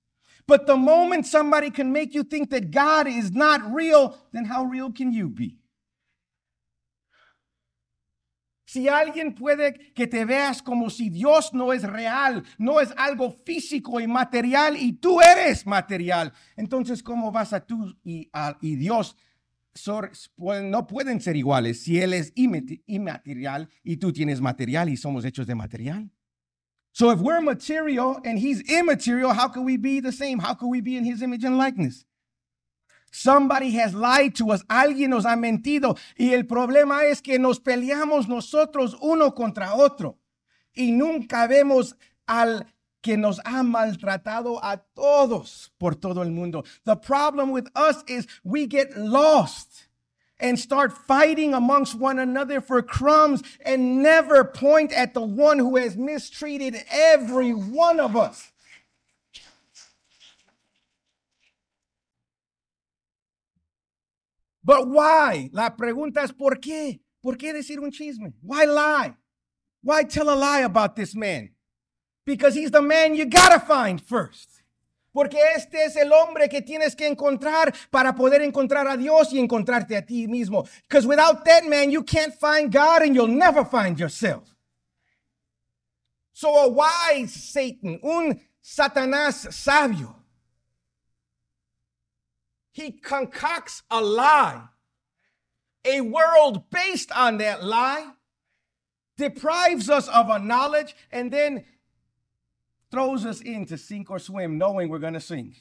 [0.46, 4.64] But the moment somebody can make you think that God is not real, then how
[4.64, 5.58] real can you be?
[8.74, 13.30] Si alguien puede que te veas como si Dios no es real, no es algo
[13.30, 18.28] físico y material y tú eres material, entonces ¿cómo vas a tú y,
[18.74, 19.16] Dios?
[20.64, 25.46] no pueden ser iguales si Él es inmaterial y tú tienes material y somos hechos
[25.46, 26.10] de material.
[26.90, 30.40] So if we're material and He's immaterial, how can we be the same?
[30.40, 32.06] How can we be in His image and likeness?
[33.14, 34.64] Somebody has lied to us.
[34.64, 35.96] Alguien nos ha mentido.
[36.18, 40.18] Y el problema es que nos peleamos nosotros uno contra otro.
[40.74, 41.94] Y nunca vemos
[42.26, 42.66] al
[43.02, 46.64] que nos ha maltratado a todos por todo el mundo.
[46.84, 49.86] The problem with us is we get lost
[50.40, 55.76] and start fighting amongst one another for crumbs and never point at the one who
[55.76, 58.50] has mistreated every one of us.
[64.64, 65.50] But why?
[65.52, 67.00] La pregunta es ¿por qué?
[67.22, 68.32] ¿Por qué decir un chisme?
[68.42, 69.14] Why lie?
[69.82, 71.50] Why tell a lie about this man?
[72.24, 74.50] Because he's the man you gotta find first.
[75.12, 79.38] Porque este es el hombre que tienes que encontrar para poder encontrar a Dios y
[79.38, 80.66] encontrarte a ti mismo.
[80.88, 84.54] Because without that man, you can't find God and you'll never find yourself.
[86.32, 90.23] So a wise Satan, un Satanás sabio,
[92.74, 94.60] he concocts a lie,
[95.84, 98.10] a world based on that lie,
[99.16, 101.64] deprives us of a knowledge, and then
[102.90, 105.54] throws us in to sink or swim knowing we're going to sink.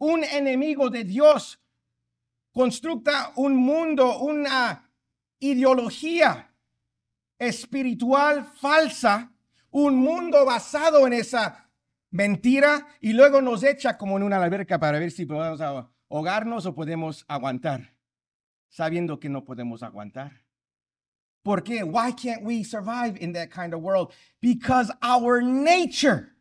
[0.00, 1.58] Un enemigo de Dios
[2.56, 4.82] constructa un mundo, una
[5.42, 6.46] ideología
[7.38, 9.28] espiritual falsa,
[9.74, 11.67] un mundo basado en esa
[12.10, 16.74] mentira y luego nos echa como en una alberca para ver si podemos ahogarnos o
[16.74, 17.94] podemos aguantar,
[18.68, 20.44] sabiendo que no podemos aguantar.
[21.42, 21.82] ¿Por qué?
[21.82, 24.12] Why can't we survive in that kind of world?
[24.40, 26.34] Because our nature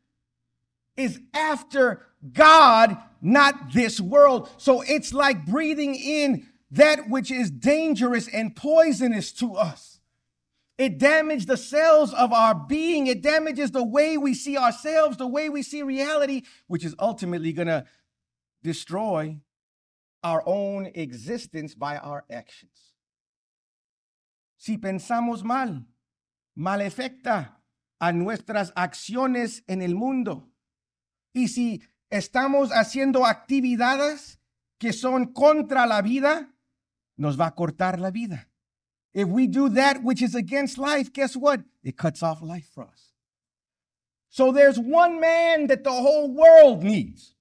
[0.97, 2.01] is after
[2.33, 4.49] God, not this world.
[4.57, 9.96] So it's like breathing in that which is dangerous and poisonous to us.
[10.77, 13.07] It damages the cells of our being.
[13.07, 17.51] It damages the way we see ourselves, the way we see reality, which is ultimately
[17.51, 17.85] going to
[18.61, 19.39] destroy
[20.23, 22.93] our own existence by our actions.
[24.57, 25.85] Si pensamos mal,
[26.55, 27.57] mal afecta
[27.99, 30.49] a nuestras acciones en el mundo.
[31.33, 34.39] Y si estamos haciendo actividades
[34.79, 36.53] que son contra la vida,
[37.15, 38.49] nos va a cortar la vida.
[39.13, 41.61] If we do that which is against life, guess what?
[41.83, 43.11] It cuts off life for us.
[44.29, 47.33] So there's one man that the whole world needs.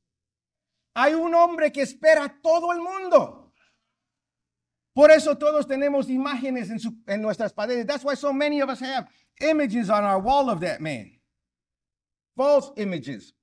[0.95, 3.53] Hay un hombre que espera todo el mundo.
[4.95, 7.87] Por eso todos tenemos imágenes en, su, en nuestras paredes.
[7.87, 9.07] That's why so many of us have
[9.43, 11.13] images on our wall of that man.
[12.35, 13.35] False images,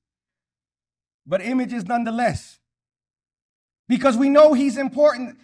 [1.28, 2.60] but images nonetheless.
[3.88, 5.38] Because we know he's important.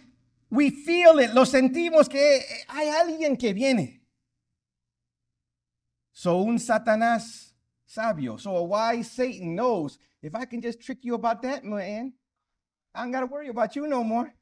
[0.50, 4.00] We feel it, lo sentimos que eh, hay alguien que viene.
[6.12, 7.52] So un Satanás
[7.86, 12.12] sabio, so a wise Satan knows if I can just trick you about that, man,
[12.94, 14.32] I don't got to worry about you no more.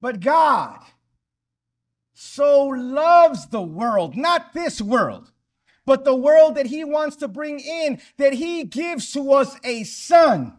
[0.00, 0.80] But God
[2.12, 5.32] so loves the world, not this world,
[5.86, 9.84] but the world that He wants to bring in, that He gives to us a
[9.84, 10.57] son.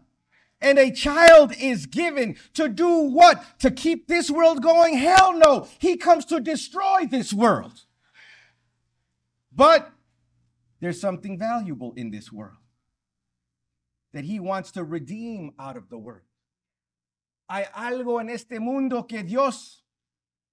[0.60, 3.58] And a child is given to do what?
[3.60, 4.98] To keep this world going?
[4.98, 5.68] Hell no.
[5.78, 7.84] He comes to destroy this world.
[9.50, 9.90] But
[10.80, 12.56] there's something valuable in this world
[14.12, 16.22] that he wants to redeem out of the world.
[17.50, 19.84] hay algo en este mundo que Dios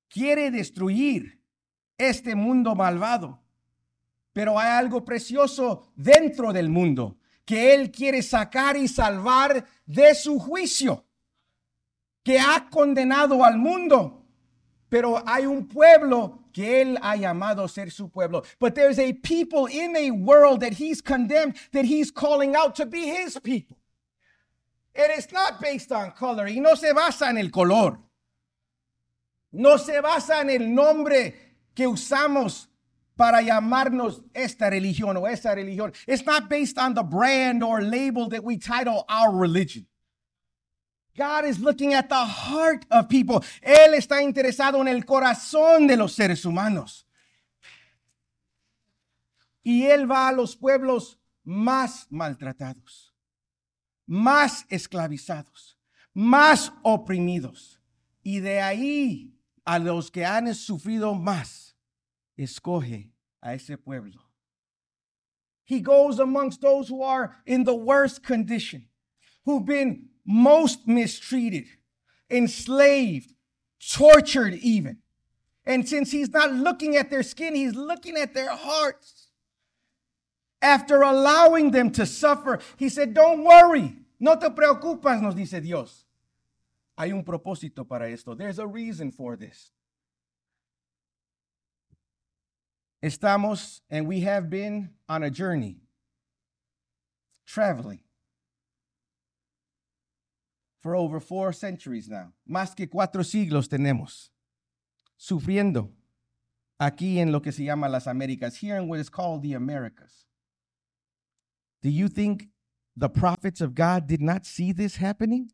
[0.10, 1.40] quiere destruir,
[1.98, 3.40] este mundo malvado.
[4.34, 7.18] Pero hay algo precioso dentro del mundo
[7.48, 11.06] que Él quiere sacar y salvar de su juicio,
[12.22, 14.26] que ha condenado al mundo.
[14.90, 18.44] Pero hay un pueblo que Él ha llamado ser su pueblo.
[18.60, 22.86] But there's a people in a world that He's condemned, that He's calling out to
[22.86, 23.78] be His people.
[24.94, 27.98] It is not based on color y no se basa en el color.
[29.54, 31.34] No se basa en el nombre
[31.74, 32.68] que usamos
[33.18, 35.92] para llamarnos esta religión o esa religión.
[36.08, 39.86] It's not based on the brand or label that we title our religion.
[41.18, 43.44] God is looking at the heart of people.
[43.62, 47.06] Él está interesado en el corazón de los seres humanos.
[49.64, 53.08] Y Él va a los pueblos más maltratados
[54.08, 55.78] más esclavizados,
[56.14, 57.80] más oprimidos.
[58.24, 61.67] Y de ahí a los que han sufrido más,
[62.38, 63.10] escoge
[63.42, 64.22] a ese pueblo.
[65.66, 68.88] He goes amongst those who are in the worst condition,
[69.46, 71.66] who've been most mistreated,
[72.30, 73.34] enslaved,
[73.94, 75.00] tortured even.
[75.66, 79.28] And since he's not looking at their skin, he's looking at their hearts.
[80.62, 86.06] After allowing them to suffer, he said, Don't worry, no te preocupas, nos dice Dios.
[86.98, 88.34] Hay un propósito para esto.
[88.34, 89.72] There's a reason for this.
[93.08, 95.78] Estamos, and we have been on a journey,
[97.46, 98.02] traveling
[100.80, 102.34] for over four centuries now.
[102.48, 104.30] Más que cuatro siglos tenemos
[105.18, 105.90] sufriendo
[106.80, 110.26] aquí en lo que se llama las Américas, here in what is called the Americas.
[111.82, 112.50] Do you think
[112.96, 115.52] the prophets of God did not see this happening?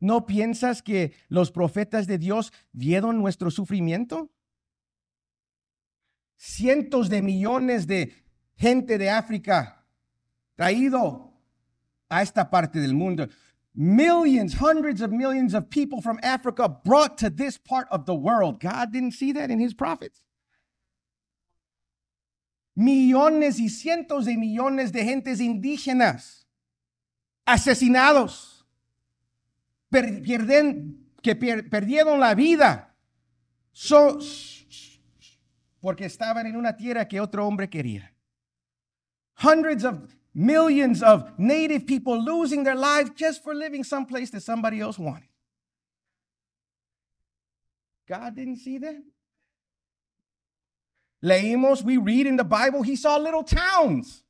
[0.00, 4.28] ¿No piensas que los profetas de Dios vieron nuestro sufrimiento?
[6.36, 8.12] Cientos de millones de
[8.56, 9.84] gente de África
[10.56, 11.32] traído
[12.08, 13.28] a esta parte del mundo.
[13.74, 18.60] Millions, hundreds of millions of people from Africa brought to this part of the world.
[18.60, 20.22] God didn't see that in his prophets.
[22.76, 26.46] Millones y cientos de millones de gentes indígenas
[27.46, 28.64] asesinados,
[29.90, 30.22] per-
[31.22, 32.94] que perdieron la vida
[33.72, 34.18] so-
[35.84, 38.10] porque estaban en una tierra que otro hombre quería.
[39.34, 39.98] Hundreds of
[40.32, 45.28] millions of native people losing their lives just for living someplace that somebody else wanted.
[48.08, 48.96] God didn't see that.
[51.22, 54.22] Leímos, we read in the Bible, he saw little towns.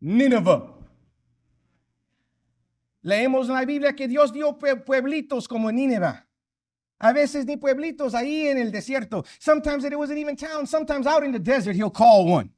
[0.00, 0.62] Nineveh.
[3.04, 6.25] Leemos en la Biblia que Dios dio pueblitos como Nínive.
[7.00, 9.26] A veces ni pueblitos ahí en el desierto.
[9.38, 10.70] Sometimes it wasn't even towns.
[10.70, 12.50] Sometimes out in the desert, he'll call one.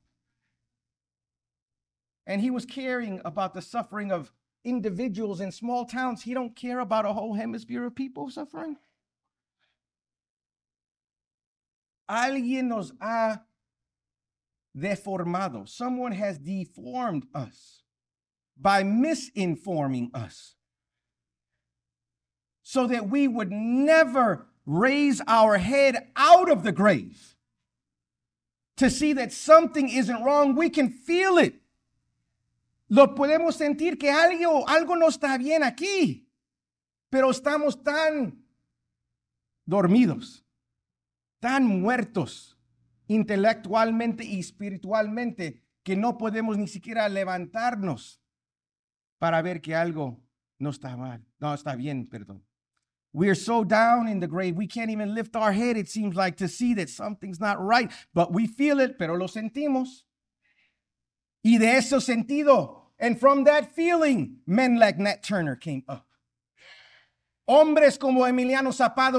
[2.26, 4.32] And he was caring about the suffering of
[4.64, 6.22] individuals in small towns.
[6.22, 8.76] He don't care about a whole hemisphere of people suffering.
[12.08, 13.42] Alguien nos ha
[14.76, 15.68] deformado.
[15.68, 17.82] Someone has deformed us
[18.56, 20.54] by misinforming us
[22.68, 27.34] so that we would never raise our head out of the grave
[28.76, 30.54] to see that something isn't wrong.
[30.54, 31.54] We can feel it.
[32.90, 36.26] Lo podemos sentir que algo, algo no está bien aquí,
[37.10, 38.44] pero estamos tan
[39.66, 40.44] dormidos,
[41.40, 42.58] tan muertos
[43.06, 48.20] intelectualmente y espiritualmente que no podemos ni siquiera levantarnos
[49.18, 50.22] para ver que algo
[50.58, 52.44] no está mal, no está bien, perdón.
[53.18, 56.14] We are so down in the grave, we can't even lift our head, it seems
[56.14, 60.04] like, to see that something's not right, but we feel it, pero lo sentimos.
[61.42, 66.06] Y de eso sentido, and from that feeling, men like Nat Turner came up.
[67.48, 69.18] Hombres como Emiliano Zapata,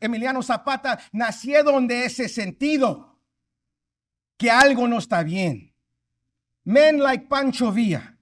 [0.00, 3.04] Emiliano Zapata nacieron de ese sentido,
[4.36, 5.70] que algo no está bien.
[6.64, 8.14] Men like Pancho Villa,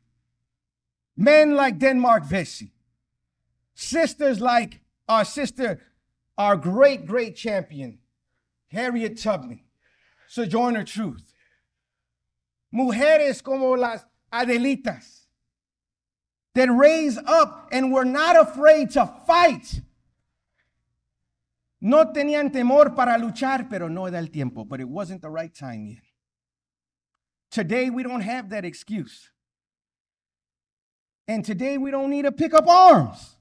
[1.17, 2.75] men like Denmark Vesey,
[3.73, 4.80] sisters like
[5.11, 5.81] our sister,
[6.39, 7.99] our great, great champion,
[8.69, 9.61] Harriet Tubman,
[10.29, 11.35] Sojourner Truth.
[12.73, 15.27] Mujeres como las Adelitas
[16.55, 19.81] that raise up and were not afraid to fight.
[21.81, 25.53] No tenían temor para luchar, pero no era el tiempo, but it wasn't the right
[25.53, 26.05] time yet.
[27.51, 29.31] Today we don't have that excuse.
[31.27, 33.35] And today we don't need to pick up arms.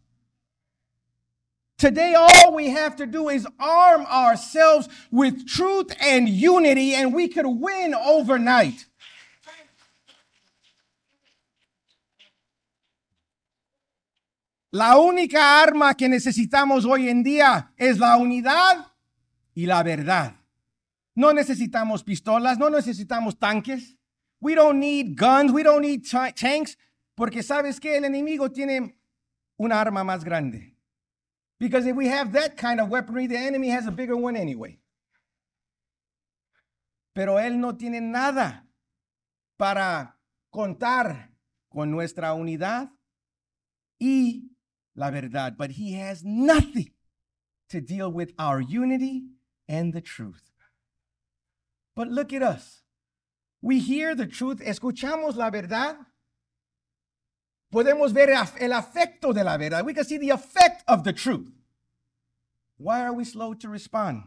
[1.79, 7.29] Today, all we have to do is arm ourselves with truth and unity, and we
[7.29, 8.85] could win overnight.
[14.73, 18.85] La única arma que necesitamos hoy en día es la unidad
[19.55, 20.35] y la verdad.
[21.15, 23.95] No necesitamos pistolas, no necesitamos tanques.
[24.41, 26.03] We don't need guns, we don't need
[26.35, 26.77] tanks,
[27.15, 28.97] porque sabes que el enemigo tiene
[29.57, 30.78] una arma más grande.
[31.59, 34.79] Because if we have that kind of weaponry, the enemy has a bigger one anyway.
[37.13, 38.63] Pero él no tiene nada
[39.57, 40.15] para
[40.53, 41.31] contar
[41.69, 42.89] con nuestra unidad
[43.99, 44.49] y
[44.95, 46.91] la verdad, but he has nothing
[47.69, 49.23] to deal with our unity
[49.67, 50.51] and the truth.
[51.95, 52.83] But look at us.
[53.61, 55.97] We hear the truth, escuchamos la verdad.
[57.69, 59.85] Podemos ver el afecto de la verdad.
[59.85, 61.51] We can see the effect of the truth.
[62.77, 64.23] Why are we slow to respond?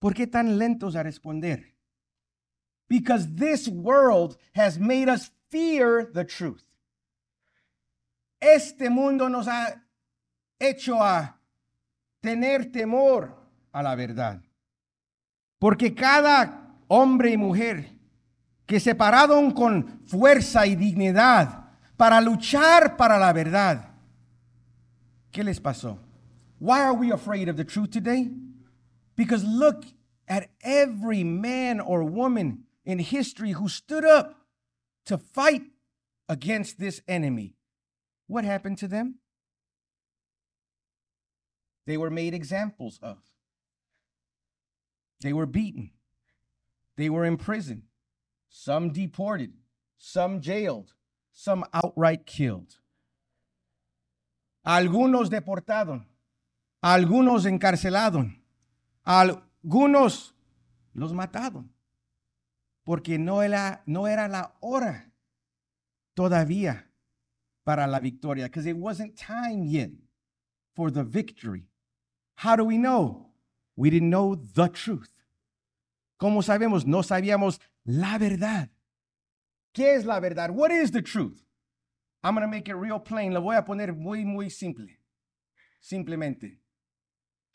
[0.00, 1.74] ¿Por qué tan lentos a responder?
[2.88, 6.62] Because this world has made us fear the truth.
[8.40, 9.82] Este mundo nos ha
[10.60, 11.36] hecho a
[12.22, 13.34] tener temor
[13.72, 14.40] a la verdad.
[15.58, 17.90] Porque cada hombre y mujer
[18.66, 21.63] que se pararon con fuerza y dignidad
[21.96, 23.90] para luchar para la verdad,
[25.32, 25.98] ¿qué les pasó?
[26.58, 28.30] Why are we afraid of the truth today?
[29.16, 29.84] Because look
[30.26, 34.46] at every man or woman in history who stood up
[35.06, 35.62] to fight
[36.28, 37.54] against this enemy.
[38.26, 39.16] What happened to them?
[41.86, 43.18] They were made examples of.
[45.20, 45.90] They were beaten.
[46.96, 47.82] They were imprisoned.
[48.48, 49.52] Some deported.
[49.98, 50.94] Some jailed.
[51.34, 52.76] Some outright killed.
[54.64, 56.02] Algunos deportados.
[56.80, 58.26] Algunos encarcelados.
[59.04, 60.34] Algunos
[60.94, 61.70] los mataron.
[62.84, 65.10] Porque no era, no era la hora
[66.14, 66.86] todavía
[67.64, 68.44] para la victoria.
[68.46, 69.90] Because it wasn't time yet
[70.74, 71.66] for the victory.
[72.36, 73.32] How do we know?
[73.76, 75.10] We didn't know the truth.
[76.16, 76.86] ¿Cómo sabemos?
[76.86, 78.70] No sabíamos la verdad.
[79.74, 80.50] ¿Qué es la verdad?
[80.50, 81.42] What is the truth?
[82.22, 83.34] I'm going to make it real plain.
[83.34, 84.98] Lo voy a poner muy, muy simple.
[85.80, 86.60] Simplemente.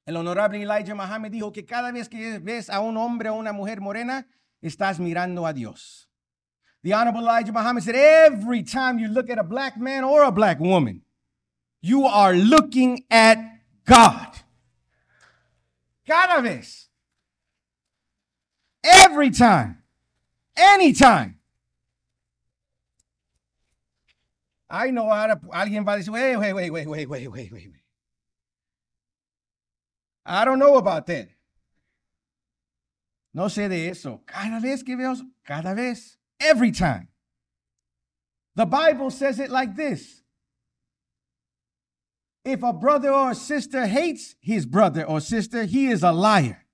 [0.05, 3.53] El honorable Elijah Muhammad dijo que cada vez que ves a un hombre o una
[3.53, 4.27] mujer morena,
[4.61, 6.07] estás mirando a Dios.
[6.83, 10.31] The honorable Elijah Muhammad said, every time you look at a black man or a
[10.31, 11.03] black woman,
[11.81, 13.37] you are looking at
[13.85, 14.35] God.
[16.05, 16.89] Cada vez.
[18.83, 19.83] Every time.
[20.55, 21.38] Anytime.
[24.69, 27.71] I know ahora alguien va a decir, wait, wait, wait, wait, wait, wait, wait, wait.
[30.25, 31.27] I don't know about that.
[33.33, 34.21] No sé de eso.
[34.27, 35.15] Cada vez que veo,
[35.45, 37.07] cada vez, every time.
[38.55, 40.21] The Bible says it like this.
[42.45, 46.65] If a brother or a sister hates his brother or sister, he is a liar.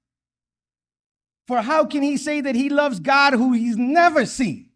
[1.48, 4.72] For how can he say that he loves God who he's never seen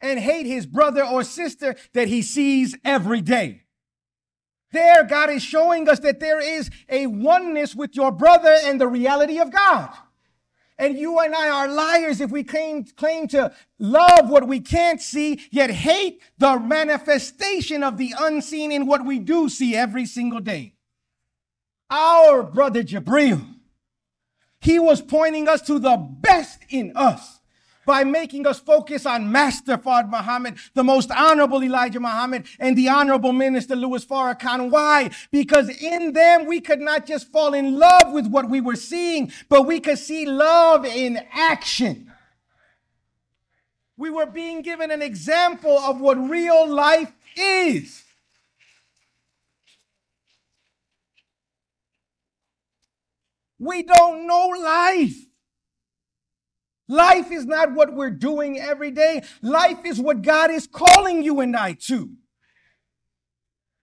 [0.00, 3.62] and hate his brother or sister that he sees every day?
[4.72, 8.86] There, God is showing us that there is a oneness with your brother and the
[8.86, 9.90] reality of God.
[10.78, 15.00] And you and I are liars if we claim, claim to love what we can't
[15.00, 20.40] see, yet hate the manifestation of the unseen in what we do see every single
[20.40, 20.74] day.
[21.90, 23.44] Our brother Jabril,
[24.60, 27.39] he was pointing us to the best in us
[27.86, 32.88] by making us focus on Master Fard Muhammad, the most honorable Elijah Muhammad, and the
[32.88, 34.70] honorable minister Louis Farrakhan.
[34.70, 35.10] Why?
[35.30, 39.32] Because in them we could not just fall in love with what we were seeing,
[39.48, 42.12] but we could see love in action.
[43.96, 48.04] We were being given an example of what real life is.
[53.58, 55.29] We don't know life.
[56.90, 59.22] Life is not what we're doing every day.
[59.42, 62.10] Life is what God is calling you and I to.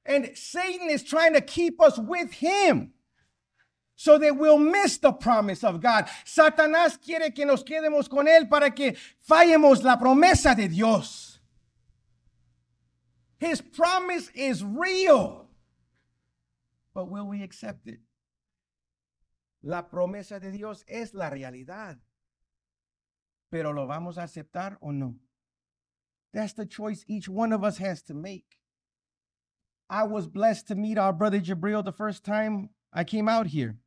[0.05, 2.91] And Satan is trying to keep us with him
[3.95, 6.09] so that we'll miss the promise of God.
[6.25, 11.39] Satanás quiere que nos quedemos con él para que fallemos la promesa de Dios.
[13.39, 15.47] His promise is real.
[16.93, 17.99] But will we accept it?
[19.63, 21.99] La promesa de Dios es la realidad.
[23.51, 25.15] Pero lo vamos a aceptar o no?
[26.33, 28.57] That's the choice each one of us has to make.
[29.89, 33.77] I was blessed to meet our brother Jabril the first time I came out here,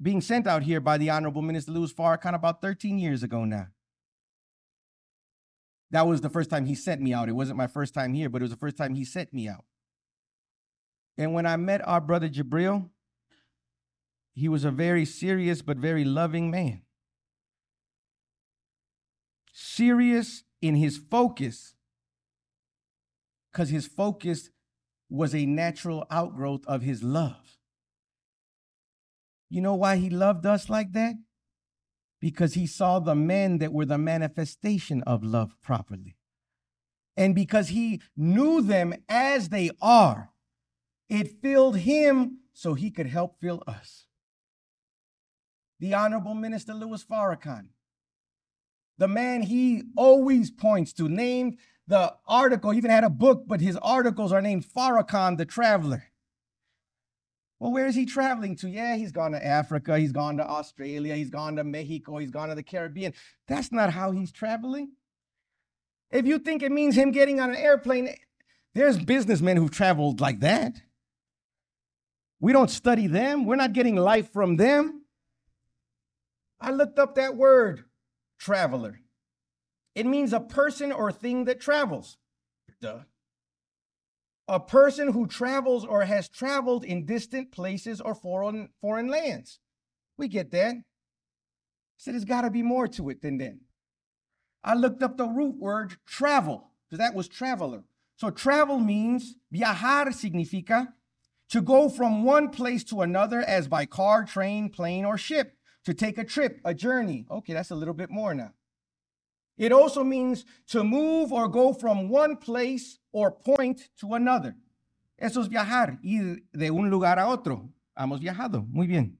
[0.00, 3.68] being sent out here by the Honorable Minister Louis Farrakhan about 13 years ago now.
[5.90, 7.28] That was the first time he sent me out.
[7.28, 9.48] It wasn't my first time here, but it was the first time he sent me
[9.48, 9.64] out.
[11.16, 12.90] And when I met our brother Jabril,
[14.34, 16.82] he was a very serious but very loving man
[19.58, 21.74] serious in his focus
[23.50, 24.50] because his focus
[25.10, 27.58] was a natural outgrowth of his love.
[29.50, 31.16] You know why he loved us like that?
[32.20, 36.16] Because he saw the men that were the manifestation of love properly.
[37.16, 40.30] And because he knew them as they are,
[41.08, 44.06] it filled him so he could help fill us.
[45.80, 47.68] The Honorable Minister Louis Farrakhan,
[48.98, 53.60] the man he always points to, named the article, he even had a book, but
[53.60, 56.04] his articles are named Farrakhan the Traveler.
[57.58, 58.68] Well, where is he traveling to?
[58.68, 62.50] Yeah, he's gone to Africa, he's gone to Australia, he's gone to Mexico, he's gone
[62.50, 63.14] to the Caribbean.
[63.48, 64.92] That's not how he's traveling.
[66.10, 68.14] If you think it means him getting on an airplane,
[68.74, 70.80] there's businessmen who've traveled like that.
[72.40, 75.02] We don't study them, we're not getting life from them.
[76.60, 77.84] I looked up that word
[78.38, 79.00] traveler.
[79.94, 82.18] It means a person or thing that travels.
[82.80, 83.00] Duh.
[84.46, 89.58] A person who travels or has traveled in distant places or foreign, foreign lands.
[90.16, 90.76] We get that.
[91.96, 93.58] Said, there's got to be more to it than that.
[94.62, 97.84] I looked up the root word travel, because that was traveler.
[98.16, 100.88] So travel means viajar significa
[101.50, 105.56] To go from one place to another as by car, train, plane, or ship.
[105.88, 107.24] To take a trip, a journey.
[107.30, 108.52] Okay, that's a little bit more now.
[109.56, 114.54] It also means to move or go from one place or point to another.
[115.18, 117.70] Eso es viajar, ir de un lugar a otro.
[117.98, 118.70] Hemos viajado.
[118.70, 119.16] Muy bien.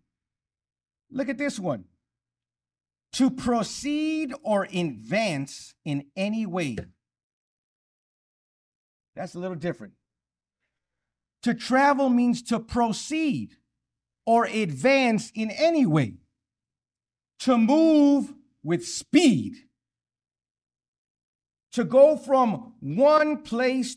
[1.10, 1.86] Look at this one.
[3.12, 6.76] To proceed or advance in any way.
[9.16, 9.94] That's a little different.
[11.44, 13.56] To travel means to proceed
[14.26, 16.18] or advance in any way.
[17.40, 18.32] To move
[18.62, 19.54] with speed.
[21.72, 23.96] To go from one place,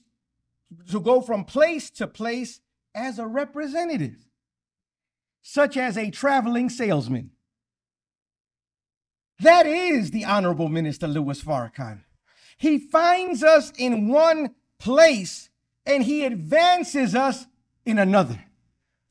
[0.90, 2.62] to go from place to place
[2.94, 4.18] as a representative,
[5.42, 7.32] such as a traveling salesman.
[9.40, 12.04] That is the Honorable Minister Louis Farrakhan.
[12.58, 15.50] He finds us in one place
[15.84, 17.48] and he advances us
[17.84, 18.44] in another,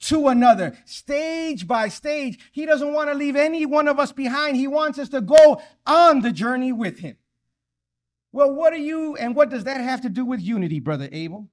[0.00, 2.38] to another, stage by stage.
[2.52, 4.56] He doesn't want to leave any one of us behind.
[4.56, 7.16] He wants us to go on the journey with him.
[8.32, 11.48] Well, what are you, and what does that have to do with unity, Brother Abel?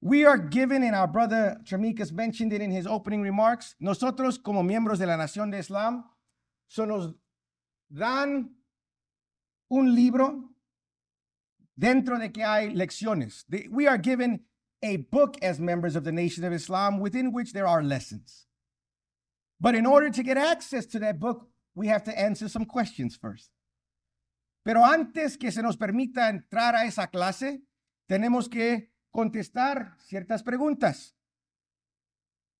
[0.00, 4.62] We are given, and our brother Tramikas mentioned it in his opening remarks, nosotros como
[4.62, 6.04] miembros de la Nación de Islam,
[6.68, 7.14] so nos
[7.90, 8.50] dan
[9.70, 10.50] un libro
[11.78, 13.44] dentro de que hay lecciones.
[13.70, 14.40] We are given
[14.84, 18.46] a book as members of the Nation of Islam within which there are lessons.
[19.58, 23.16] But in order to get access to that book, we have to answer some questions
[23.16, 23.50] first.
[24.64, 27.62] Pero antes que se nos permita entrar a esa clase,
[28.08, 31.14] tenemos que contestar ciertas preguntas.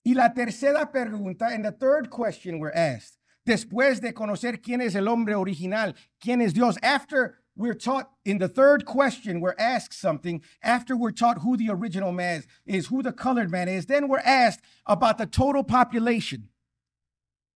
[0.03, 4.95] Y la tercera pregunta, and the third question we're asked, después de conocer quién es
[4.95, 9.99] el hombre original, quién es Dios, after we're taught in the third question, we're asked
[9.99, 13.87] something, after we're taught who the original man is, is who the colored man is,
[13.87, 16.49] then we're asked about the total population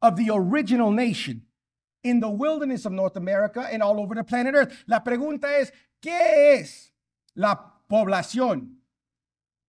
[0.00, 1.42] of the original nation
[2.04, 4.84] in the wilderness of North America and all over the planet Earth.
[4.86, 6.92] La pregunta es, ¿qué es
[7.34, 7.56] la
[7.90, 8.76] población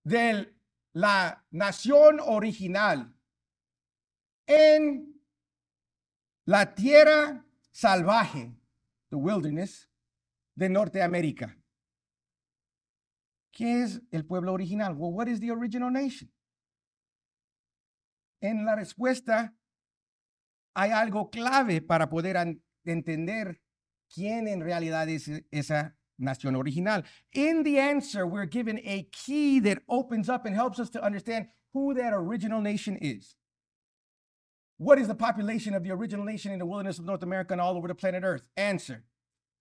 [0.06, 0.46] de
[0.94, 3.08] la nación original
[4.48, 5.14] en
[6.46, 8.52] la tierra salvaje,
[9.12, 9.89] the wilderness,
[10.60, 11.58] de Norteamérica?
[13.52, 14.94] ¿Qué es el pueblo original?
[14.94, 16.30] Well, what is the original nation?
[18.42, 19.54] En la respuesta
[20.76, 22.36] hay algo clave para poder
[22.86, 23.62] entender
[24.14, 27.04] quién en realidad es esa nación original.
[27.34, 31.48] In the answer, we're given a key that opens up and helps us to understand
[31.74, 33.36] who that original nation is.
[34.78, 37.62] What is the population of the original nation in the wilderness of North America and
[37.62, 38.44] all over the planet Earth?
[38.56, 39.04] Answer.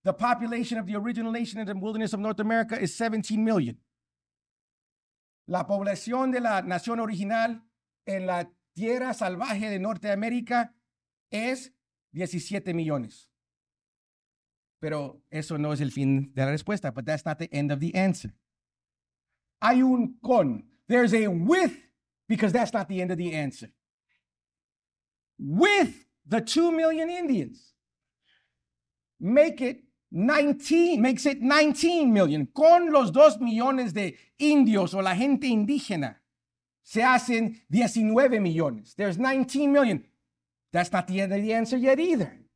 [0.08, 3.76] The population of the original nation in the wilderness of North America is 17 million.
[5.46, 7.62] La población de la nación original
[8.06, 10.72] en la tierra salvaje de Norteamérica
[11.30, 11.74] es
[12.14, 13.28] 17 millones.
[14.80, 17.78] Pero eso no es el fin de la respuesta, but that's not the end of
[17.78, 18.32] the answer.
[19.60, 20.64] Hay un con.
[20.88, 21.76] There's a with
[22.26, 23.70] because that's not the end of the answer.
[25.38, 27.74] With the 2 million Indians
[29.20, 32.46] make it 19 makes it 19 million.
[32.46, 36.22] Con los 2 millones de indios o la gente indígena
[36.82, 38.94] se hacen 19 millones.
[38.94, 40.04] There's 19 million.
[40.72, 42.46] That's not the end of the answer yet either.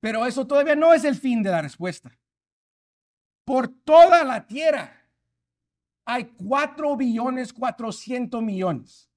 [0.00, 2.16] Pero eso todavía no es el fin de la respuesta.
[3.44, 4.92] Por toda la tierra
[6.06, 9.08] hay 4 billones 400 millones.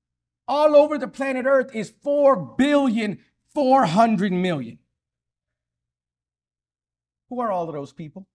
[0.47, 3.19] All over the planet Earth is 4 billion
[3.53, 4.80] 400 million.
[7.30, 8.28] Who are all those people?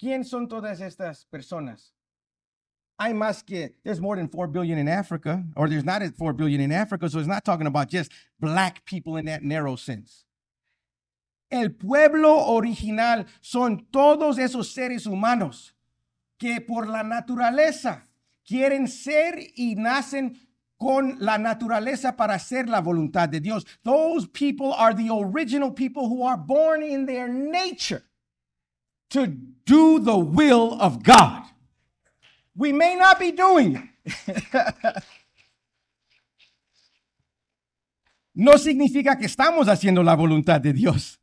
[0.00, 1.92] ¿Quién son todas estas personas?
[2.98, 6.60] Hay más que, there's more than 4 billion in Africa, or there's not 4 billion
[6.60, 10.24] in Africa, so it's not talking about just black people in that narrow sense.
[11.50, 15.74] El pueblo original son todos esos seres humanos
[16.38, 18.06] que por la naturaleza
[18.46, 20.38] quieren ser y nacen
[20.80, 23.66] con la naturaleza para hacer la voluntad de Dios.
[23.84, 28.02] Those people are the original people who are born in their nature
[29.10, 29.26] to
[29.66, 31.42] do the will of God.
[32.56, 33.82] We may not be doing it.
[38.34, 41.18] no significa que estamos haciendo la voluntad de Dios.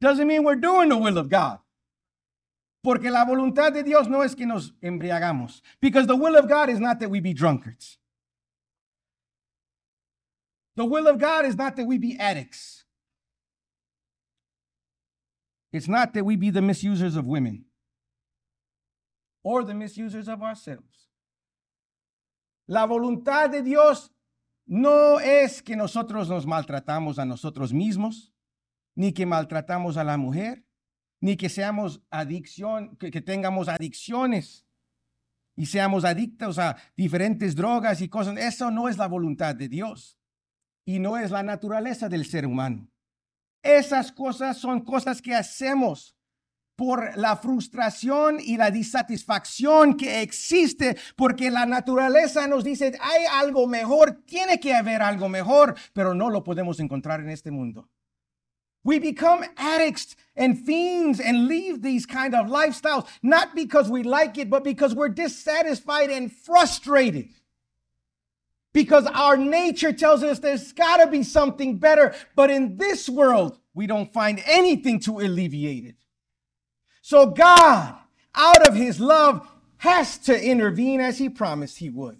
[0.00, 1.58] Doesn't mean we're doing the will of God.
[2.82, 5.60] Porque la voluntad de Dios no es que nos embriagamos.
[5.82, 7.99] Because the will of God is not that we be drunkards.
[10.80, 12.86] The will of God is not that we be addicts.
[15.74, 17.66] It's not that we be the misusers of women
[19.44, 21.10] or the misusers of ourselves.
[22.66, 24.10] La voluntad de Dios
[24.66, 28.32] no es que nosotros nos maltratamos a nosotros mismos,
[28.96, 30.64] ni que maltratamos a la mujer,
[31.20, 34.64] ni que seamos adicción, que, que tengamos adicciones
[35.56, 38.38] y seamos adictos a diferentes drogas y cosas.
[38.38, 40.16] Eso no es la voluntad de Dios
[40.84, 42.90] y no es la naturaleza del ser humano.
[43.62, 46.16] Esas cosas son cosas que hacemos
[46.80, 53.66] por la frustración y la disatisfacción que existe, porque la naturaleza nos dice, hay algo
[53.66, 57.90] mejor, tiene que haber algo mejor, pero no lo podemos encontrar en este mundo.
[58.82, 64.38] We become addicts and fiends and leave these kind of lifestyles, not because we like
[64.38, 67.28] it, but because we're dissatisfied and frustrated.
[68.72, 73.58] Because our nature tells us there's got to be something better, but in this world,
[73.74, 75.96] we don't find anything to alleviate it.
[77.02, 77.96] So God,
[78.34, 79.48] out of his love,
[79.78, 82.18] has to intervene as he promised he would.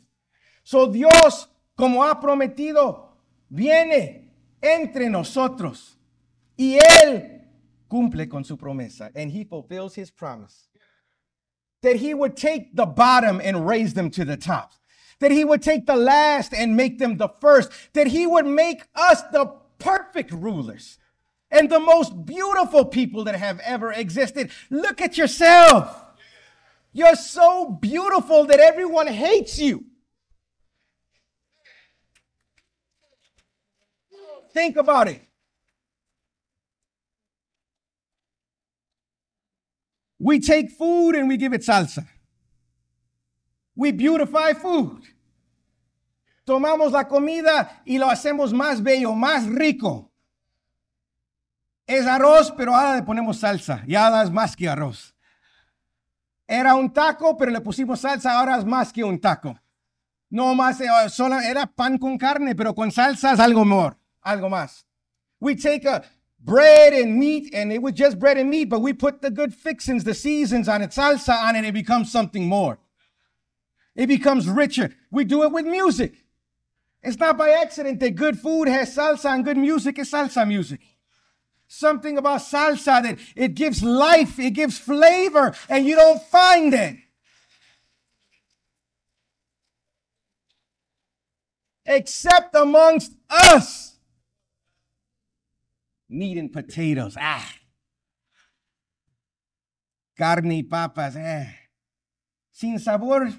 [0.65, 1.47] So Dios,
[1.77, 3.11] como ha prometido,
[3.51, 4.31] viene
[4.63, 5.97] entre nosotros
[6.57, 7.43] y él
[7.89, 10.69] cumple con su promesa and he fulfills his promise.
[11.83, 14.73] That he would take the bottom and raise them to the top.
[15.21, 17.71] That he would take the last and make them the first.
[17.93, 20.99] That he would make us the perfect rulers
[21.51, 24.51] and the most beautiful people that have ever existed.
[24.71, 26.05] Look at yourself.
[26.93, 29.85] You're so beautiful that everyone hates you.
[34.53, 35.23] Think about it.
[40.19, 42.07] We take food and we give it salsa.
[43.81, 45.07] We beautify food.
[46.45, 50.13] Tomamos la comida y lo hacemos más bello, más rico.
[51.87, 55.15] Es arroz, pero ahora le ponemos salsa y ahora es más que arroz.
[56.47, 59.59] Era un taco, pero le pusimos salsa, ahora es más que un taco.
[60.29, 64.51] No más, eh, solo era pan con carne, pero con salsa es algo more, algo
[64.51, 64.85] más.
[65.41, 66.03] We take a
[66.39, 69.55] bread and meat, and it was just bread and meat, but we put the good
[69.55, 72.79] fixings, the seasons on it, salsa on it, it becomes something more.
[73.95, 74.95] It becomes richer.
[75.11, 76.25] We do it with music.
[77.03, 80.81] It's not by accident that good food has salsa and good music is salsa music.
[81.67, 86.97] Something about salsa that it gives life, it gives flavor, and you don't find it.
[91.87, 93.97] Except amongst us.
[96.09, 97.17] Meat and potatoes.
[97.19, 97.55] Ah.
[100.17, 101.17] Carne y papas.
[101.17, 101.47] Eh.
[102.51, 103.33] Sin sabor.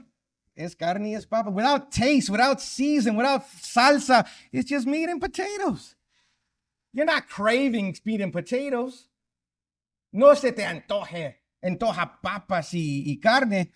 [0.62, 1.50] Es carne, es papa.
[1.50, 4.28] Without taste, without season, without salsa.
[4.52, 5.96] It's just meat and potatoes.
[6.94, 9.08] You're not craving meat and potatoes.
[10.14, 13.72] No se te antoje, antoja papas y, y carne.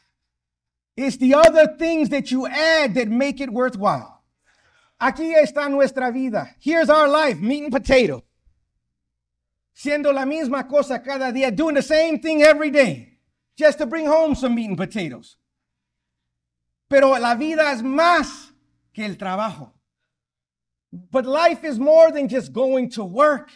[0.95, 4.23] It's the other things that you add that make it worthwhile.
[5.01, 6.55] Aquí está nuestra vida.
[6.59, 8.23] Here's our life, meat and potato.
[9.73, 13.17] Siendo la misma cosa cada día, doing the same thing every day,
[13.57, 15.37] just to bring home some meat and potatoes.
[16.87, 18.53] Pero la vida es más
[18.93, 19.73] que el trabajo.
[20.91, 23.49] But life is more than just going to work.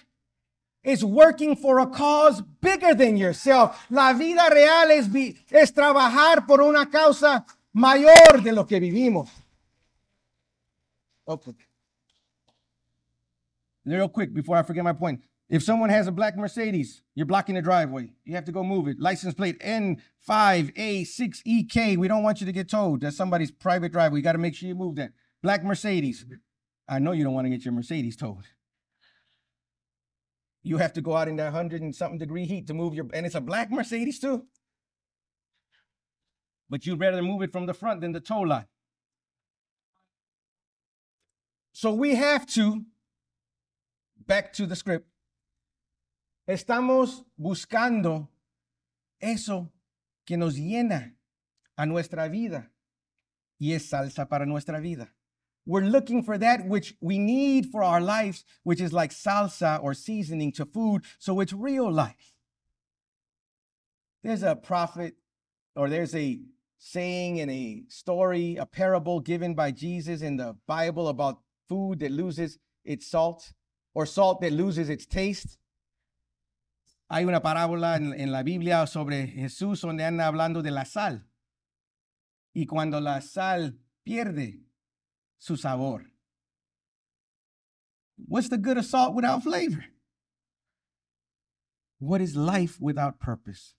[0.83, 3.85] It's working for a cause bigger than yourself.
[3.89, 5.07] La vida real es,
[5.51, 9.29] es trabajar por una causa mayor de lo que vivimos.
[11.27, 11.39] Oh,
[13.85, 15.21] real quick before I forget my point.
[15.49, 18.11] If someone has a black Mercedes, you're blocking the driveway.
[18.23, 18.99] You have to go move it.
[18.99, 21.97] License plate N5A6EK.
[21.97, 23.01] We don't want you to get towed.
[23.01, 24.19] That's somebody's private driveway.
[24.19, 25.13] You got to make sure you move that.
[25.41, 26.23] Black Mercedes.
[26.87, 28.45] I know you don't want to get your Mercedes towed.
[30.61, 33.07] You have to go out in that hundred and something degree heat to move your,
[33.13, 34.45] and it's a black Mercedes too.
[36.69, 38.67] But you'd rather move it from the front than the tow line.
[41.71, 42.83] So we have to,
[44.27, 45.08] back to the script,
[46.49, 48.29] estamos buscando
[49.19, 49.71] eso
[50.25, 51.15] que nos llena
[51.75, 52.71] a nuestra vida
[53.57, 55.13] y es salsa para nuestra vida.
[55.65, 59.93] We're looking for that which we need for our lives, which is like salsa or
[59.93, 62.33] seasoning to food, so it's real life.
[64.23, 65.15] There's a prophet
[65.75, 66.39] or there's a
[66.79, 72.11] saying and a story, a parable given by Jesus in the Bible about food that
[72.11, 73.53] loses its salt
[73.93, 75.57] or salt that loses its taste.
[77.09, 81.27] Hay una parábola en, en, la Biblia sobre Jesús donde anda hablando de la sal.
[82.53, 84.63] Y cuando la sal pierde
[85.39, 86.11] su sabor.
[88.27, 89.85] What's the good of salt without flavor?
[91.99, 93.75] What is life without purpose?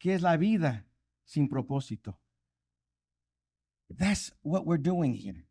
[0.00, 0.84] ¿Qué es la vida
[1.24, 2.18] sin propósito?
[3.90, 5.46] That's what we're doing here.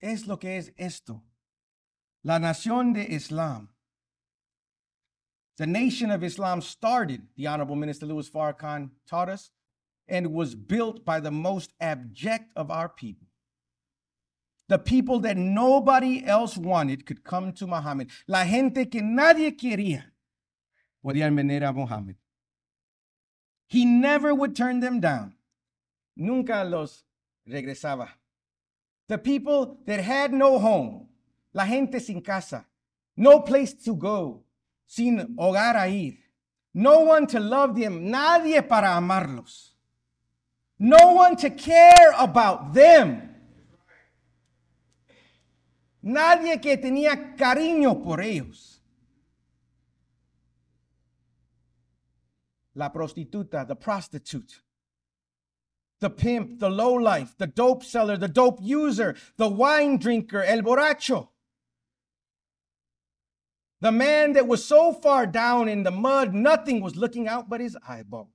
[0.00, 1.22] Es lo que es esto.
[2.22, 3.69] La nación de Islam.
[5.60, 9.50] The nation of Islam started, the Honorable Minister Louis Farrakhan taught us,
[10.08, 13.26] and was built by the most abject of our people.
[14.68, 18.08] The people that nobody else wanted could come to Muhammad.
[18.26, 20.04] La gente que nadie quería
[21.04, 22.16] podían venir a Muhammad.
[23.66, 25.34] He never would turn them down.
[26.16, 27.04] Nunca los
[27.46, 28.08] regresaba.
[29.08, 31.08] The people that had no home,
[31.52, 32.64] la gente sin casa,
[33.14, 34.44] no place to go,
[34.90, 36.18] sin hogar a ir,
[36.74, 39.76] no one to love them, nadie para amarlos,
[40.80, 43.28] no one to care about them.
[46.02, 48.82] Nadie que tenía cariño por ellos.
[52.74, 54.62] La prostituta, the prostitute,
[56.00, 61.28] the pimp, the lowlife, the dope seller, the dope user, the wine drinker, el borracho.
[63.80, 67.60] The man that was so far down in the mud, nothing was looking out but
[67.60, 68.28] his eyeballs.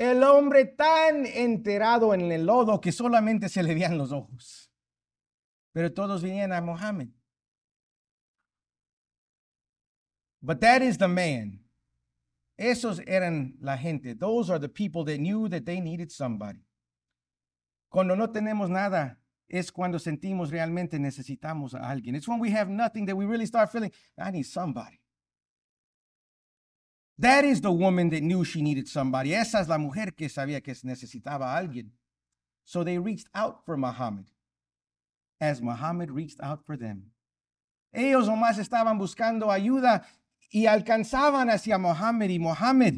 [0.00, 4.70] El hombre tan enterado en el lodo que solamente se le veían los ojos.
[5.74, 7.08] Pero todos venían a Muhammad.
[10.42, 11.60] But that is the man.
[12.58, 14.14] Esos eran la gente.
[14.14, 16.64] Those are the people that knew that they needed somebody.
[17.90, 19.18] Cuando no tenemos nada,
[19.52, 22.16] es cuando sentimos realmente necesitamos a alguien.
[22.16, 24.98] It's when we have nothing that we really start feeling, I need somebody.
[27.18, 29.34] That is the woman that knew she needed somebody.
[29.34, 31.90] Esa es la mujer que sabía que necesitaba a alguien.
[32.64, 34.26] So they reached out for Muhammad
[35.38, 37.12] as Muhammad reached out for them.
[37.92, 40.06] Ellos nomás estaban buscando ayuda
[40.50, 42.94] y alcanzaban hacia Muhammad y Muhammad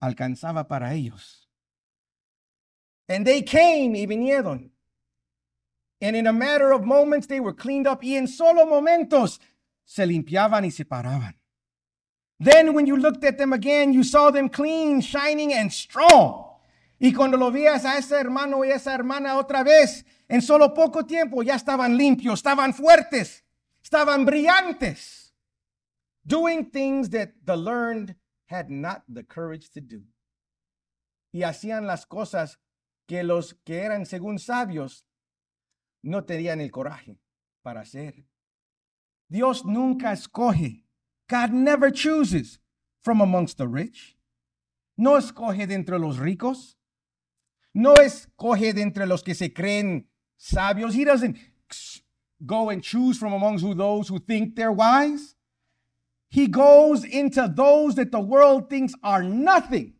[0.00, 1.48] alcanzaba para ellos.
[3.08, 4.75] And they came y vinieron.
[6.00, 8.02] And in a matter of moments, they were cleaned up.
[8.02, 9.40] Y en solo momentos
[9.84, 11.34] se limpiaban y se paraban.
[12.38, 16.44] Then, when you looked at them again, you saw them clean, shining, and strong.
[16.98, 21.04] Y cuando lo veías a ese hermano y esa hermana otra vez, en solo poco
[21.04, 23.44] tiempo ya estaban limpios, estaban fuertes,
[23.82, 25.32] estaban brillantes,
[26.26, 28.16] doing things that the learned
[28.46, 30.02] had not the courage to do.
[31.32, 32.58] Y hacían las cosas
[33.06, 35.05] que los que eran según sabios
[36.02, 37.18] no tenían el coraje
[37.62, 38.24] para hacer.
[39.28, 40.84] Dios nunca escoge.
[41.28, 42.60] God never chooses
[43.02, 44.16] from amongst the rich.
[44.96, 46.76] No escoge de entre los ricos.
[47.74, 50.06] No escoge de entre los que se creen
[50.38, 50.94] sabios.
[50.94, 51.36] He doesn't
[52.44, 55.34] go and choose from amongst those who think they're wise.
[56.28, 59.94] He goes into those that the world thinks are nothing.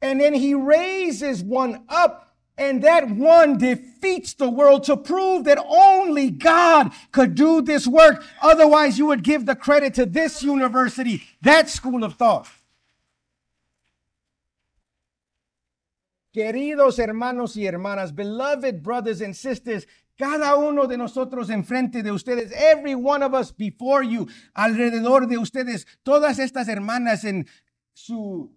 [0.00, 2.27] And then he raises one up
[2.58, 8.24] and that one defeats the world to prove that only God could do this work.
[8.42, 12.48] Otherwise, you would give the credit to this university, that school of thought.
[16.34, 19.86] Queridos hermanos y hermanas, beloved brothers and sisters,
[20.18, 25.38] cada uno de nosotros enfrente de ustedes, every one of us before you, alrededor de
[25.38, 27.46] ustedes, todas estas hermanas en
[27.94, 28.52] su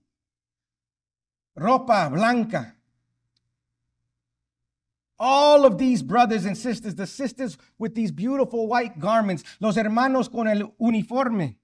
[1.55, 2.80] ropa blanca,
[5.21, 10.27] all of these brothers and sisters, the sisters with these beautiful white garments, los hermanos
[10.27, 11.57] con el uniforme,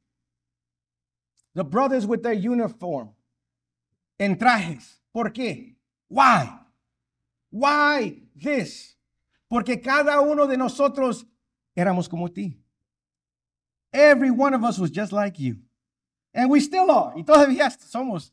[1.56, 3.10] the brothers with their uniform,
[4.20, 5.00] en trajes.
[5.12, 5.76] ¿Por qué?
[6.08, 6.48] Why?
[7.50, 8.96] Why this?
[9.50, 11.26] Porque cada uno de nosotros
[11.76, 12.54] éramos como ti.
[13.92, 15.58] Every one of us was just like you.
[16.32, 17.14] And we still are.
[17.16, 18.32] Y todavía somos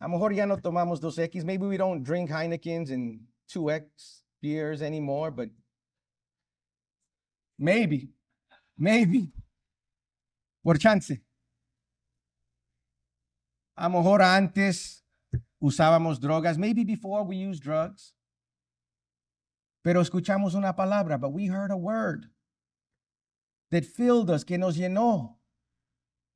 [0.00, 1.44] A lo mejor ya no tomamos 2X.
[1.44, 3.20] Maybe we don't drink Heinekens and
[3.50, 5.50] 2X beers anymore, but
[7.58, 8.08] maybe,
[8.78, 9.30] maybe,
[10.64, 11.20] por chance.
[13.76, 15.04] A lo mejor antes
[15.62, 16.56] usábamos drogas.
[16.56, 18.14] Maybe before we used drugs.
[19.82, 22.26] Pero escuchamos una palabra, but we heard a word
[23.70, 25.36] that filled us, que nos llenó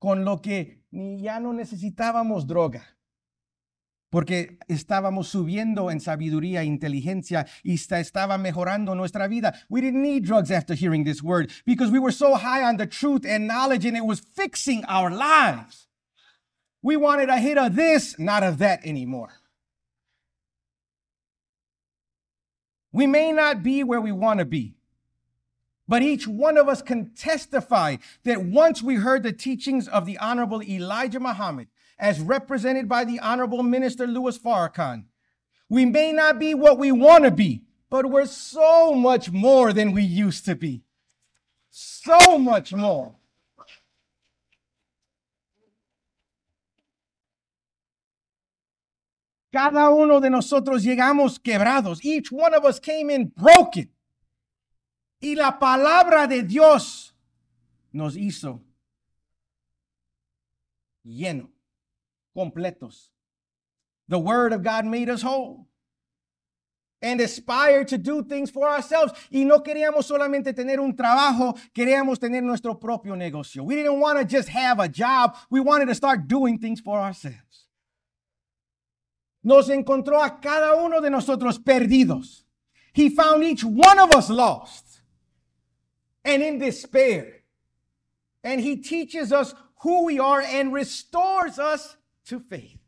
[0.01, 2.94] con lo que ni ya no necesitábamos droga
[4.15, 9.61] porque estábamos subiendo en sabiduría e inteligencia y estaba mejorando nuestra vida.
[9.69, 12.87] We didn't need drugs after hearing this word because we were so high on the
[12.87, 15.89] truth and knowledge and it was fixing our lives.
[16.81, 19.31] We wanted a hit of this, not of that anymore.
[22.93, 24.77] We may not be where we want to be,
[25.89, 30.19] but each one of us can testify that once we heard the teachings of the
[30.19, 31.67] Honorable Elijah Muhammad,
[31.99, 35.05] as represented by the Honorable Minister Louis Farrakhan,
[35.69, 39.93] We may not be what we want to be, but we're so much more than
[39.93, 40.83] we used to be.
[41.71, 43.15] So much more.
[49.53, 52.05] Cada uno de nosotros llegamos quebrados.
[52.05, 53.89] Each one of us came in broken.
[55.21, 57.15] Y la palabra de Dios
[57.93, 58.61] nos hizo
[61.05, 61.51] lleno,
[62.37, 63.11] completos.
[64.09, 65.69] The word of God made us whole.
[67.01, 69.13] And aspire to do things for ourselves.
[69.31, 73.63] Y no queríamos solamente tener un trabajo, queríamos tener nuestro propio negocio.
[73.63, 76.99] We didn't want to just have a job, we wanted to start doing things for
[76.99, 77.67] ourselves.
[79.43, 82.45] Nos encontró a cada uno de nosotros perdidos.
[82.95, 85.03] He found each one of us lost
[86.25, 87.43] and in despair.
[88.43, 92.81] And he teaches us who we are and restores us to faith.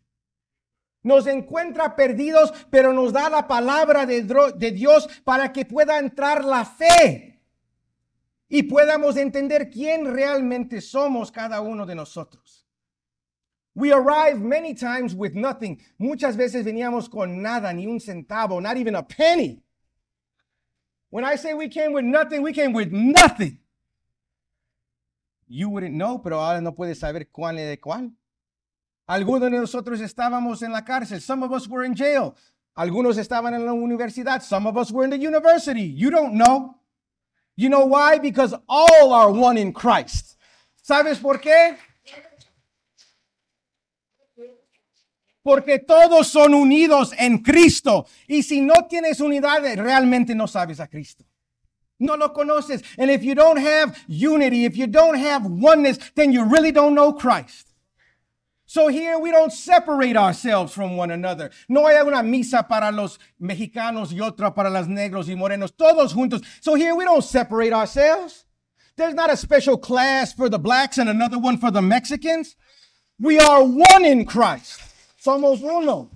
[1.02, 6.44] Nos encuentra perdidos, pero nos da la palabra de, de Dios para que pueda entrar
[6.44, 7.40] la fe
[8.48, 12.66] y podamos entender quién realmente somos cada uno de nosotros.
[13.74, 15.78] We arrive many times with nothing.
[15.98, 19.62] Muchas veces veníamos con nada, ni un centavo, not even a penny.
[21.10, 23.60] When I say we came with nothing, we came with nothing.
[25.46, 28.12] You wouldn't know, pero ahora no puedes saber cuál es de cuál.
[29.06, 31.20] Algunos de nosotros estábamos en la cárcel.
[31.20, 32.34] Some of us were in jail.
[32.74, 34.42] Algunos estaban en la universidad.
[34.42, 35.82] Some of us were in the university.
[35.82, 36.80] You don't know.
[37.56, 38.18] You know why?
[38.18, 40.36] Because all are one in Christ.
[40.82, 41.76] ¿Sabes por qué?
[45.42, 48.06] Porque todos son unidos en Cristo.
[48.28, 51.24] Y si no tienes unidad, realmente no sabes a Cristo.
[52.00, 52.82] No lo conoces.
[52.98, 56.94] And if you don't have unity, if you don't have oneness, then you really don't
[56.94, 57.72] know Christ.
[58.76, 61.50] So here we don't separate ourselves from one another.
[61.66, 66.12] No hay una misa para los mexicanos y otra para los negros y morenos, todos
[66.12, 66.42] juntos.
[66.60, 68.44] So here we don't separate ourselves.
[68.98, 72.54] There's not a special class for the blacks and another one for the Mexicans.
[73.18, 74.78] We are one in Christ.
[75.24, 76.10] Somos uno.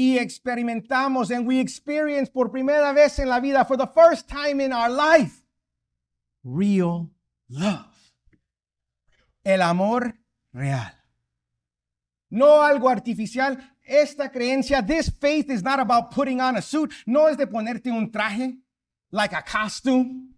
[0.00, 4.60] Y experimentamos and we experience por primera vez en la vida, for the first time
[4.60, 5.42] in our life,
[6.44, 7.10] real
[7.48, 8.12] love.
[9.44, 10.14] El amor
[10.52, 10.92] real.
[12.30, 13.58] No algo artificial.
[13.84, 16.92] Esta creencia, this faith is not about putting on a suit.
[17.04, 18.56] No es de ponerte un traje,
[19.10, 20.28] like a costume.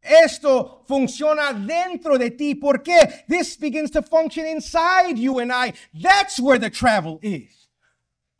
[0.00, 2.54] Esto funciona dentro de ti.
[2.54, 3.26] ¿Por qué?
[3.28, 5.74] This begins to function inside you and I.
[5.92, 7.65] That's where the travel is.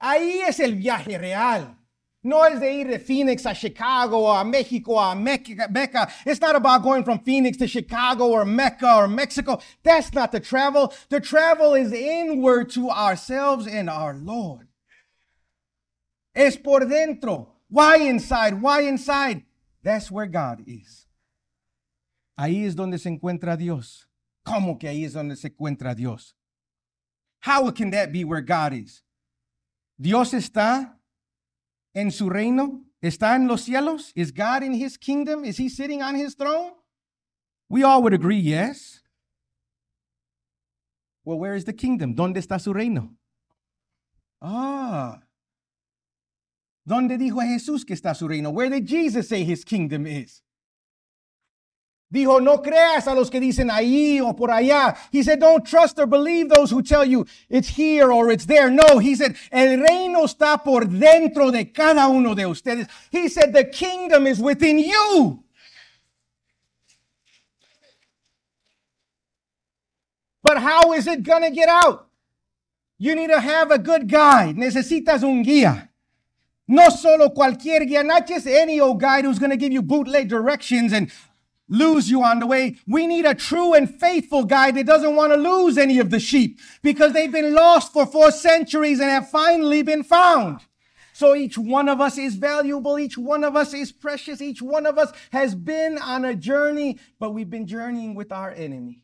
[0.00, 1.76] Ahí es el viaje real.
[2.22, 6.10] No es de ir de Phoenix a Chicago a Mexico a Mecca.
[6.26, 9.60] It's not about going from Phoenix to Chicago or Mecca or Mexico.
[9.84, 10.92] That's not the travel.
[11.08, 14.66] The travel is inward to ourselves and our Lord.
[16.34, 17.52] Es por dentro.
[17.68, 18.60] Why inside?
[18.60, 19.44] Why inside?
[19.84, 21.06] That's where God is.
[22.38, 24.08] Ahí es donde se encuentra Dios.
[24.44, 26.34] ¿Cómo que ahí es donde se encuentra Dios?
[27.42, 29.02] How can that be where God is?
[29.98, 30.98] Dios está
[31.94, 34.12] en su reino, está en los cielos.
[34.14, 35.44] Is God in his kingdom?
[35.44, 36.72] Is he sitting on his throne?
[37.68, 39.02] We all would agree, yes.
[41.24, 42.14] Well, where is the kingdom?
[42.14, 43.16] ¿Dónde está su reino?
[44.40, 45.22] Ah.
[46.86, 48.50] ¿Dónde dijo Jesús que está su reino?
[48.50, 50.42] Where did Jesus say his kingdom is?
[52.08, 54.96] Dijo, no creas a los que dicen ahí o por allá.
[55.10, 58.70] He said, don't trust or believe those who tell you it's here or it's there.
[58.70, 62.88] No, he said, el reino está por dentro de cada uno de ustedes.
[63.10, 65.42] He said, the kingdom is within you.
[70.44, 72.06] But how is it going to get out?
[72.98, 74.54] You need to have a good guide.
[74.54, 75.88] Necesitas un guía.
[76.68, 80.28] No solo cualquier guía, not just any old guide who's going to give you bootleg
[80.28, 81.10] directions and
[81.68, 82.76] lose you on the way.
[82.86, 86.20] We need a true and faithful guide that doesn't want to lose any of the
[86.20, 90.60] sheep because they've been lost for four centuries and have finally been found.
[91.12, 92.98] So each one of us is valuable.
[92.98, 94.42] Each one of us is precious.
[94.42, 98.50] Each one of us has been on a journey, but we've been journeying with our
[98.50, 99.02] enemy.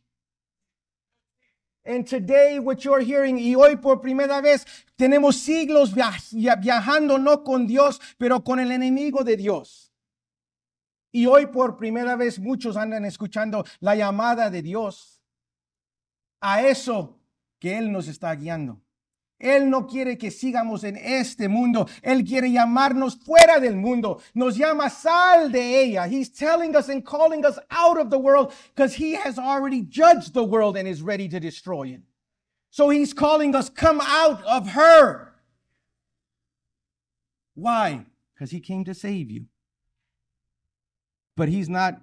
[1.85, 4.67] And today, what you're hearing, y hoy por primera vez,
[4.97, 9.82] tenemos siglos viajando no con Dios, pero con el enemigo de Dios.
[11.13, 15.23] Y hoy por primera vez muchos andan escuchando la llamada de Dios
[16.41, 17.21] a eso
[17.59, 18.83] que Él nos está guiando.
[19.39, 21.89] Él no quiere que sigamos en este mundo.
[22.01, 24.23] Él quiere llamarnos fuera del mundo.
[24.35, 26.07] Nos llama sal de ella.
[26.07, 30.33] He's telling us and calling us out of the world because he has already judged
[30.33, 32.03] the world and is ready to destroy it.
[32.71, 35.35] So he's calling us come out of her.
[37.55, 38.07] Why?
[38.33, 39.47] Because he came to save you.
[41.37, 42.01] But he's not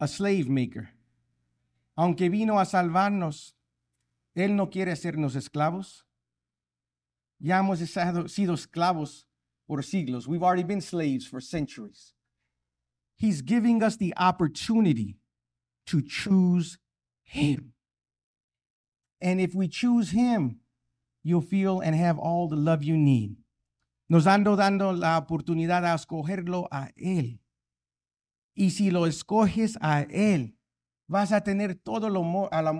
[0.00, 0.90] a slave maker.
[1.96, 3.52] Aunque vino a salvarnos,
[4.36, 6.02] él no quiere hacernos esclavos.
[7.38, 9.26] Ya hemos sido esclavos
[9.66, 10.26] por siglos.
[10.26, 12.14] We've already been slaves for centuries.
[13.16, 15.18] He's giving us the opportunity
[15.86, 16.78] to choose
[17.22, 17.74] Him.
[19.20, 20.60] And if we choose Him,
[21.22, 23.36] you'll feel and have all the love you need.
[24.08, 27.38] Nos ando dando la oportunidad a escogerlo a Él.
[28.54, 30.56] Y si lo escoges a Él,
[31.06, 32.06] vas a tener todo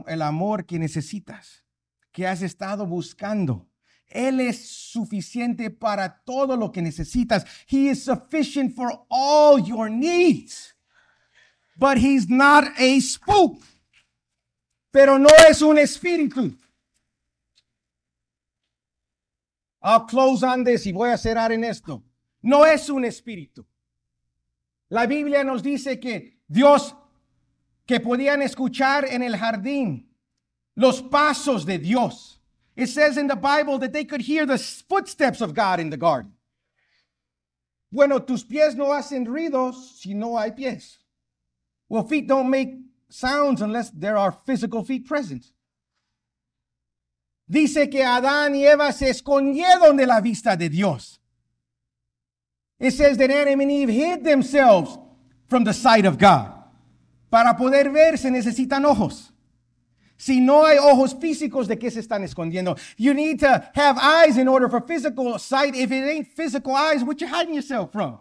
[0.07, 1.65] el amor que necesitas,
[2.13, 3.69] que has estado buscando.
[4.07, 7.45] Él es suficiente para todo lo que necesitas.
[7.67, 10.77] He is sufficient for all your needs.
[11.77, 13.61] But he's not a spook.
[14.93, 16.57] Pero no es un espíritu.
[19.83, 22.03] I'll close on this y voy a cerrar en esto.
[22.41, 23.67] No es un espíritu.
[24.90, 26.94] La Biblia nos dice que Dios,
[27.86, 30.09] que podían escuchar en el jardín
[30.74, 32.35] los pasos de Dios
[32.77, 35.97] it says in the Bible that they could hear the footsteps of God in the
[35.97, 36.32] garden.
[37.93, 40.98] Bueno, tus pies no hacen ruidos si no hay pies.
[41.89, 42.74] Well, feet don't make
[43.09, 45.47] sounds unless there are physical feet present.
[47.48, 51.20] Dice que Adán y Eva se escondieron de la vista de Dios.
[52.85, 54.98] It says that Adam and Eve hid themselves
[55.48, 56.52] from the sight of God.
[57.31, 59.32] Para poder ver se necesitan ojos.
[60.19, 62.78] Si no hay ojos físicos, ¿de qué se están escondiendo?
[62.98, 65.74] You need to have eyes in order for physical sight.
[65.74, 68.19] If it ain't physical eyes, what you hiding yourself from?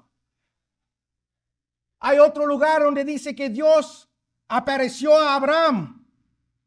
[2.01, 4.07] Hay otro lugar donde dice que Dios
[4.49, 6.05] apareció a Abraham.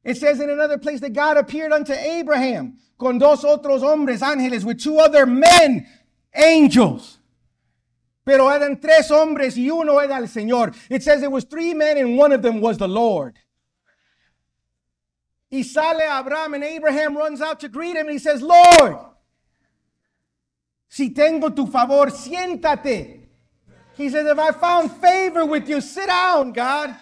[0.05, 4.67] It says in another place that God appeared unto Abraham con dos otros hombres, ángeles,
[4.67, 5.87] with two other men,
[6.35, 7.21] angels.
[8.27, 10.75] Pero eran tres hombres y uno era el Señor.
[10.91, 13.39] It says it was three men and one of them was the Lord.
[15.49, 18.97] Y sale Abraham and Abraham runs out to greet him and he says, Lord,
[20.89, 23.21] si tengo tu favor, siéntate.
[23.97, 26.97] He says, if I found favor with you, sit down, God.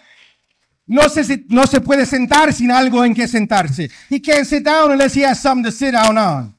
[0.87, 3.91] No se, no se puede sentar sin algo en que sentarse.
[4.11, 6.55] He can't sit down unless he has something to sit down on.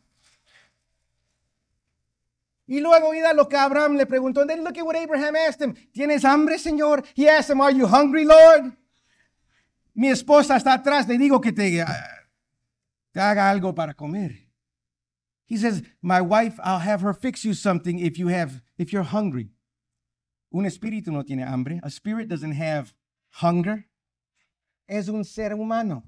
[2.68, 4.42] Y luego oída lo que Abraham le preguntó.
[4.42, 5.76] And then look at what Abraham asked him.
[5.94, 7.06] ¿Tienes hambre, Señor?
[7.16, 8.74] He asked him, are you hungry, Lord?
[9.96, 11.86] mi esposa está atrás, le digo que te, eh,
[13.14, 14.50] te haga algo para comer.
[15.48, 19.04] He says, my wife, I'll have her fix you something if you have, if you're
[19.04, 19.52] hungry.
[20.52, 21.80] Un espíritu no tiene hambre.
[21.84, 22.94] A spirit doesn't have
[23.42, 23.86] hunger.
[24.88, 26.04] Es un ser humano.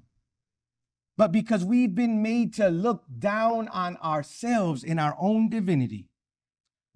[1.16, 6.08] But because we've been made to look down on ourselves in our own divinity,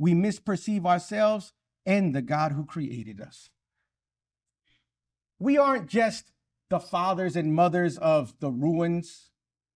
[0.02, 1.54] we misperceive ourselves
[1.86, 3.52] and the God who created us.
[5.38, 6.32] We aren't just
[6.72, 9.30] the fathers and mothers of the ruins.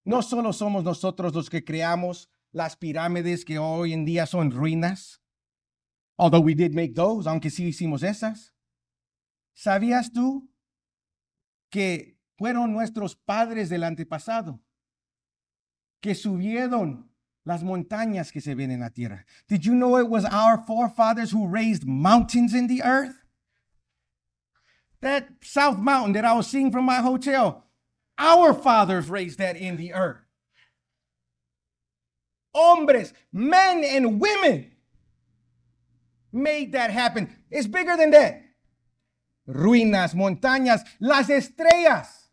[0.04, 5.20] No solo somos nosotros los que creamos las pirámides que hoy en día son ruinas.
[6.18, 8.52] Although we did make those, aunque sí hicimos esas.
[9.54, 10.50] ¿Sabías tú
[11.70, 14.60] que fueron nuestros padres del antepasado
[16.02, 17.12] que subieron
[17.46, 19.26] las montañas que se ven en la tierra?
[19.48, 23.16] Did you know it was our forefathers who raised mountains in the earth?
[25.02, 27.66] That South Mountain that I was seeing from my hotel,
[28.18, 30.22] our fathers raised that in the earth.
[32.56, 34.72] Hombres, men, and women
[36.32, 37.36] made that happen.
[37.52, 38.42] It's bigger than that.
[39.48, 42.30] Ruinas, montañas, las estrellas,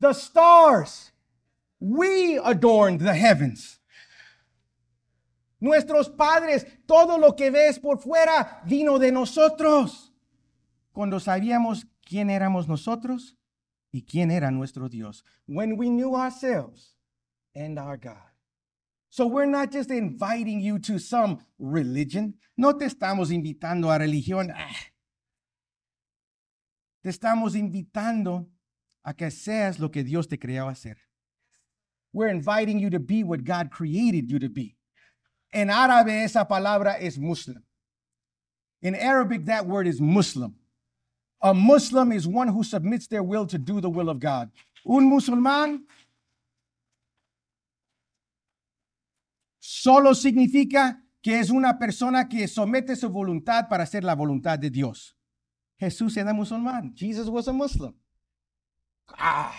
[0.00, 1.10] the stars.
[1.80, 3.80] We adorned the heavens.
[5.64, 10.12] Nuestros padres, todo lo que ves por fuera vino de nosotros.
[10.92, 13.34] Cuando sabíamos quién éramos nosotros
[13.90, 15.24] y quién era nuestro Dios.
[15.46, 16.98] When we knew ourselves
[17.54, 18.30] and our God.
[19.08, 22.34] So we're not just inviting you to some religion.
[22.58, 24.52] No te estamos invitando a religión.
[24.54, 24.68] Ah.
[27.02, 28.50] Te estamos invitando
[29.02, 30.98] a que seas lo que Dios te creó a ser.
[32.12, 34.76] We're inviting you to be what God created you to be.
[35.54, 37.62] En árabe esa palabra es Muslim.
[38.82, 40.56] In Arabic that word is Muslim.
[41.40, 44.50] A Muslim is one who submits their will to do the will of God.
[44.84, 45.86] Un musulmán
[49.60, 54.70] solo significa que es una persona que somete su voluntad para hacer la voluntad de
[54.70, 55.16] Dios.
[55.78, 56.92] Jesús era musulmán.
[56.96, 57.94] Jesus was a Muslim.
[59.16, 59.54] Ah.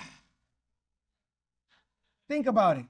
[2.28, 2.86] Think about it.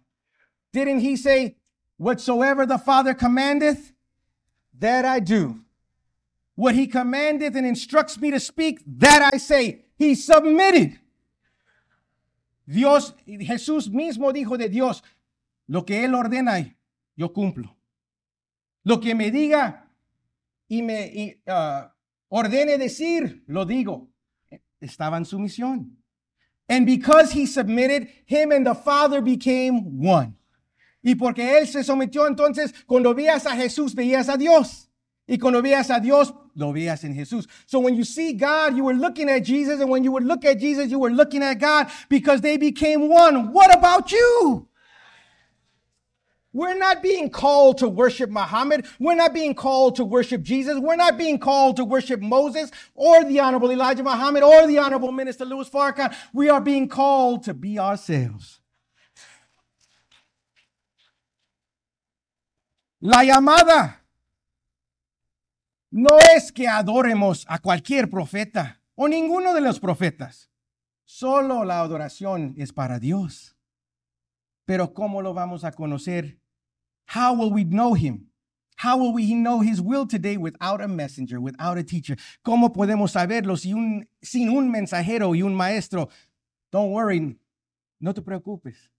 [0.74, 1.56] Didn't he say,
[1.98, 3.94] Whatsoever the Father commandeth,
[4.78, 5.62] that I do.
[6.56, 9.86] What he commandeth and instructs me to speak, that I say.
[9.98, 11.00] He submitted.
[12.68, 15.02] Dios, Jesús mismo dijo de Dios,
[15.68, 16.76] lo que Él ordena,
[17.16, 17.76] yo cumplo.
[18.84, 19.88] Lo que me diga
[20.68, 21.88] y me y, uh,
[22.30, 24.10] ordene decir, lo digo.
[24.82, 25.98] Estaba en sumisión.
[26.68, 30.36] And because he submitted, him and the Father became one.
[31.06, 34.90] Y porque él se sometió, entonces, cuando veías a Jesús, veías a Dios.
[35.28, 37.48] Y cuando veías a Dios, lo veías en Jesús.
[37.68, 39.80] So when you see God, you were looking at Jesus.
[39.80, 43.08] And when you would look at Jesus, you were looking at God because they became
[43.08, 43.54] one.
[43.54, 44.68] What about you?
[46.52, 48.88] We're not being called to worship Muhammad.
[49.00, 50.80] We're not being called to worship Jesus.
[50.80, 55.12] We're not being called to worship Moses or the Honorable Elijah Muhammad or the Honorable
[55.12, 56.16] Minister Louis Farrakhan.
[56.34, 58.62] We are being called to be ourselves.
[63.06, 64.04] La llamada
[65.92, 70.50] no es que adoremos a cualquier profeta o ninguno de los profetas.
[71.04, 73.56] Solo la adoración es para Dios.
[74.66, 76.40] Pero ¿cómo lo vamos a conocer?
[77.14, 78.32] How will we know him?
[78.84, 82.18] How will we know his will today without a messenger, without a teacher?
[82.42, 86.10] ¿Cómo podemos saberlo si un, sin un mensajero y un maestro?
[86.72, 87.38] Don't worry,
[88.00, 88.90] no te preocupes.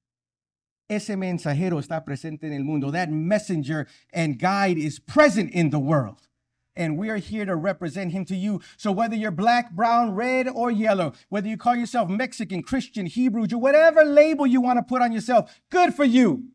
[0.89, 2.93] Ese mensajero está presente en el mundo.
[2.93, 6.29] That messenger and guide is present in the world.
[6.77, 8.61] And we are here to represent him to you.
[8.77, 13.47] So whether you're black, brown, red, or yellow, whether you call yourself Mexican, Christian, Hebrew,
[13.47, 16.51] Jew, whatever label you want to put on yourself, good for you.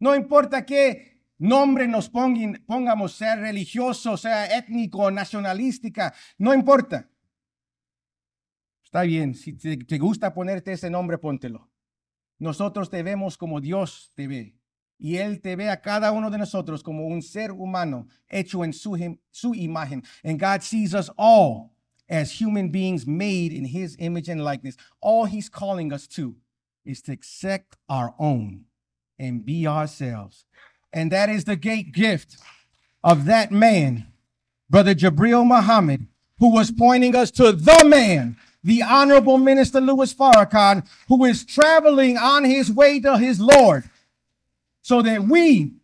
[0.00, 7.08] No importa qué nombre nos pongamos, sea religioso, sea étnico, nacionalística, no importa.
[8.84, 11.70] Está bien, si te, te gusta ponerte ese nombre, póntelo.
[12.44, 14.54] Nosotros te vemos como Dios te ve.
[14.98, 18.74] Y Él te ve a cada uno de nosotros como un ser humano hecho en
[18.74, 18.96] su,
[19.30, 20.04] su imagen.
[20.22, 21.72] And God sees us all
[22.06, 24.76] as human beings made in His image and likeness.
[25.00, 26.36] All He's calling us to
[26.84, 28.66] is to accept our own
[29.18, 30.44] and be ourselves.
[30.92, 32.36] And that is the great gift
[33.02, 34.08] of that man,
[34.68, 36.06] Brother Jabril Muhammad,
[36.38, 42.16] who was pointing us to the man the Honorable Minister Louis Farrakhan, who is traveling
[42.16, 43.84] on his way to his Lord,
[44.82, 45.74] so that we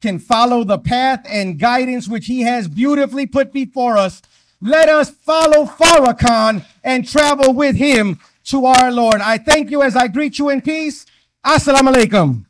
[0.00, 4.20] can follow the path and guidance which he has beautifully put before us.
[4.60, 9.20] Let us follow Farrakhan and travel with him to our Lord.
[9.20, 11.06] I thank you as I greet you in peace.
[11.44, 12.47] Assalamu alaikum.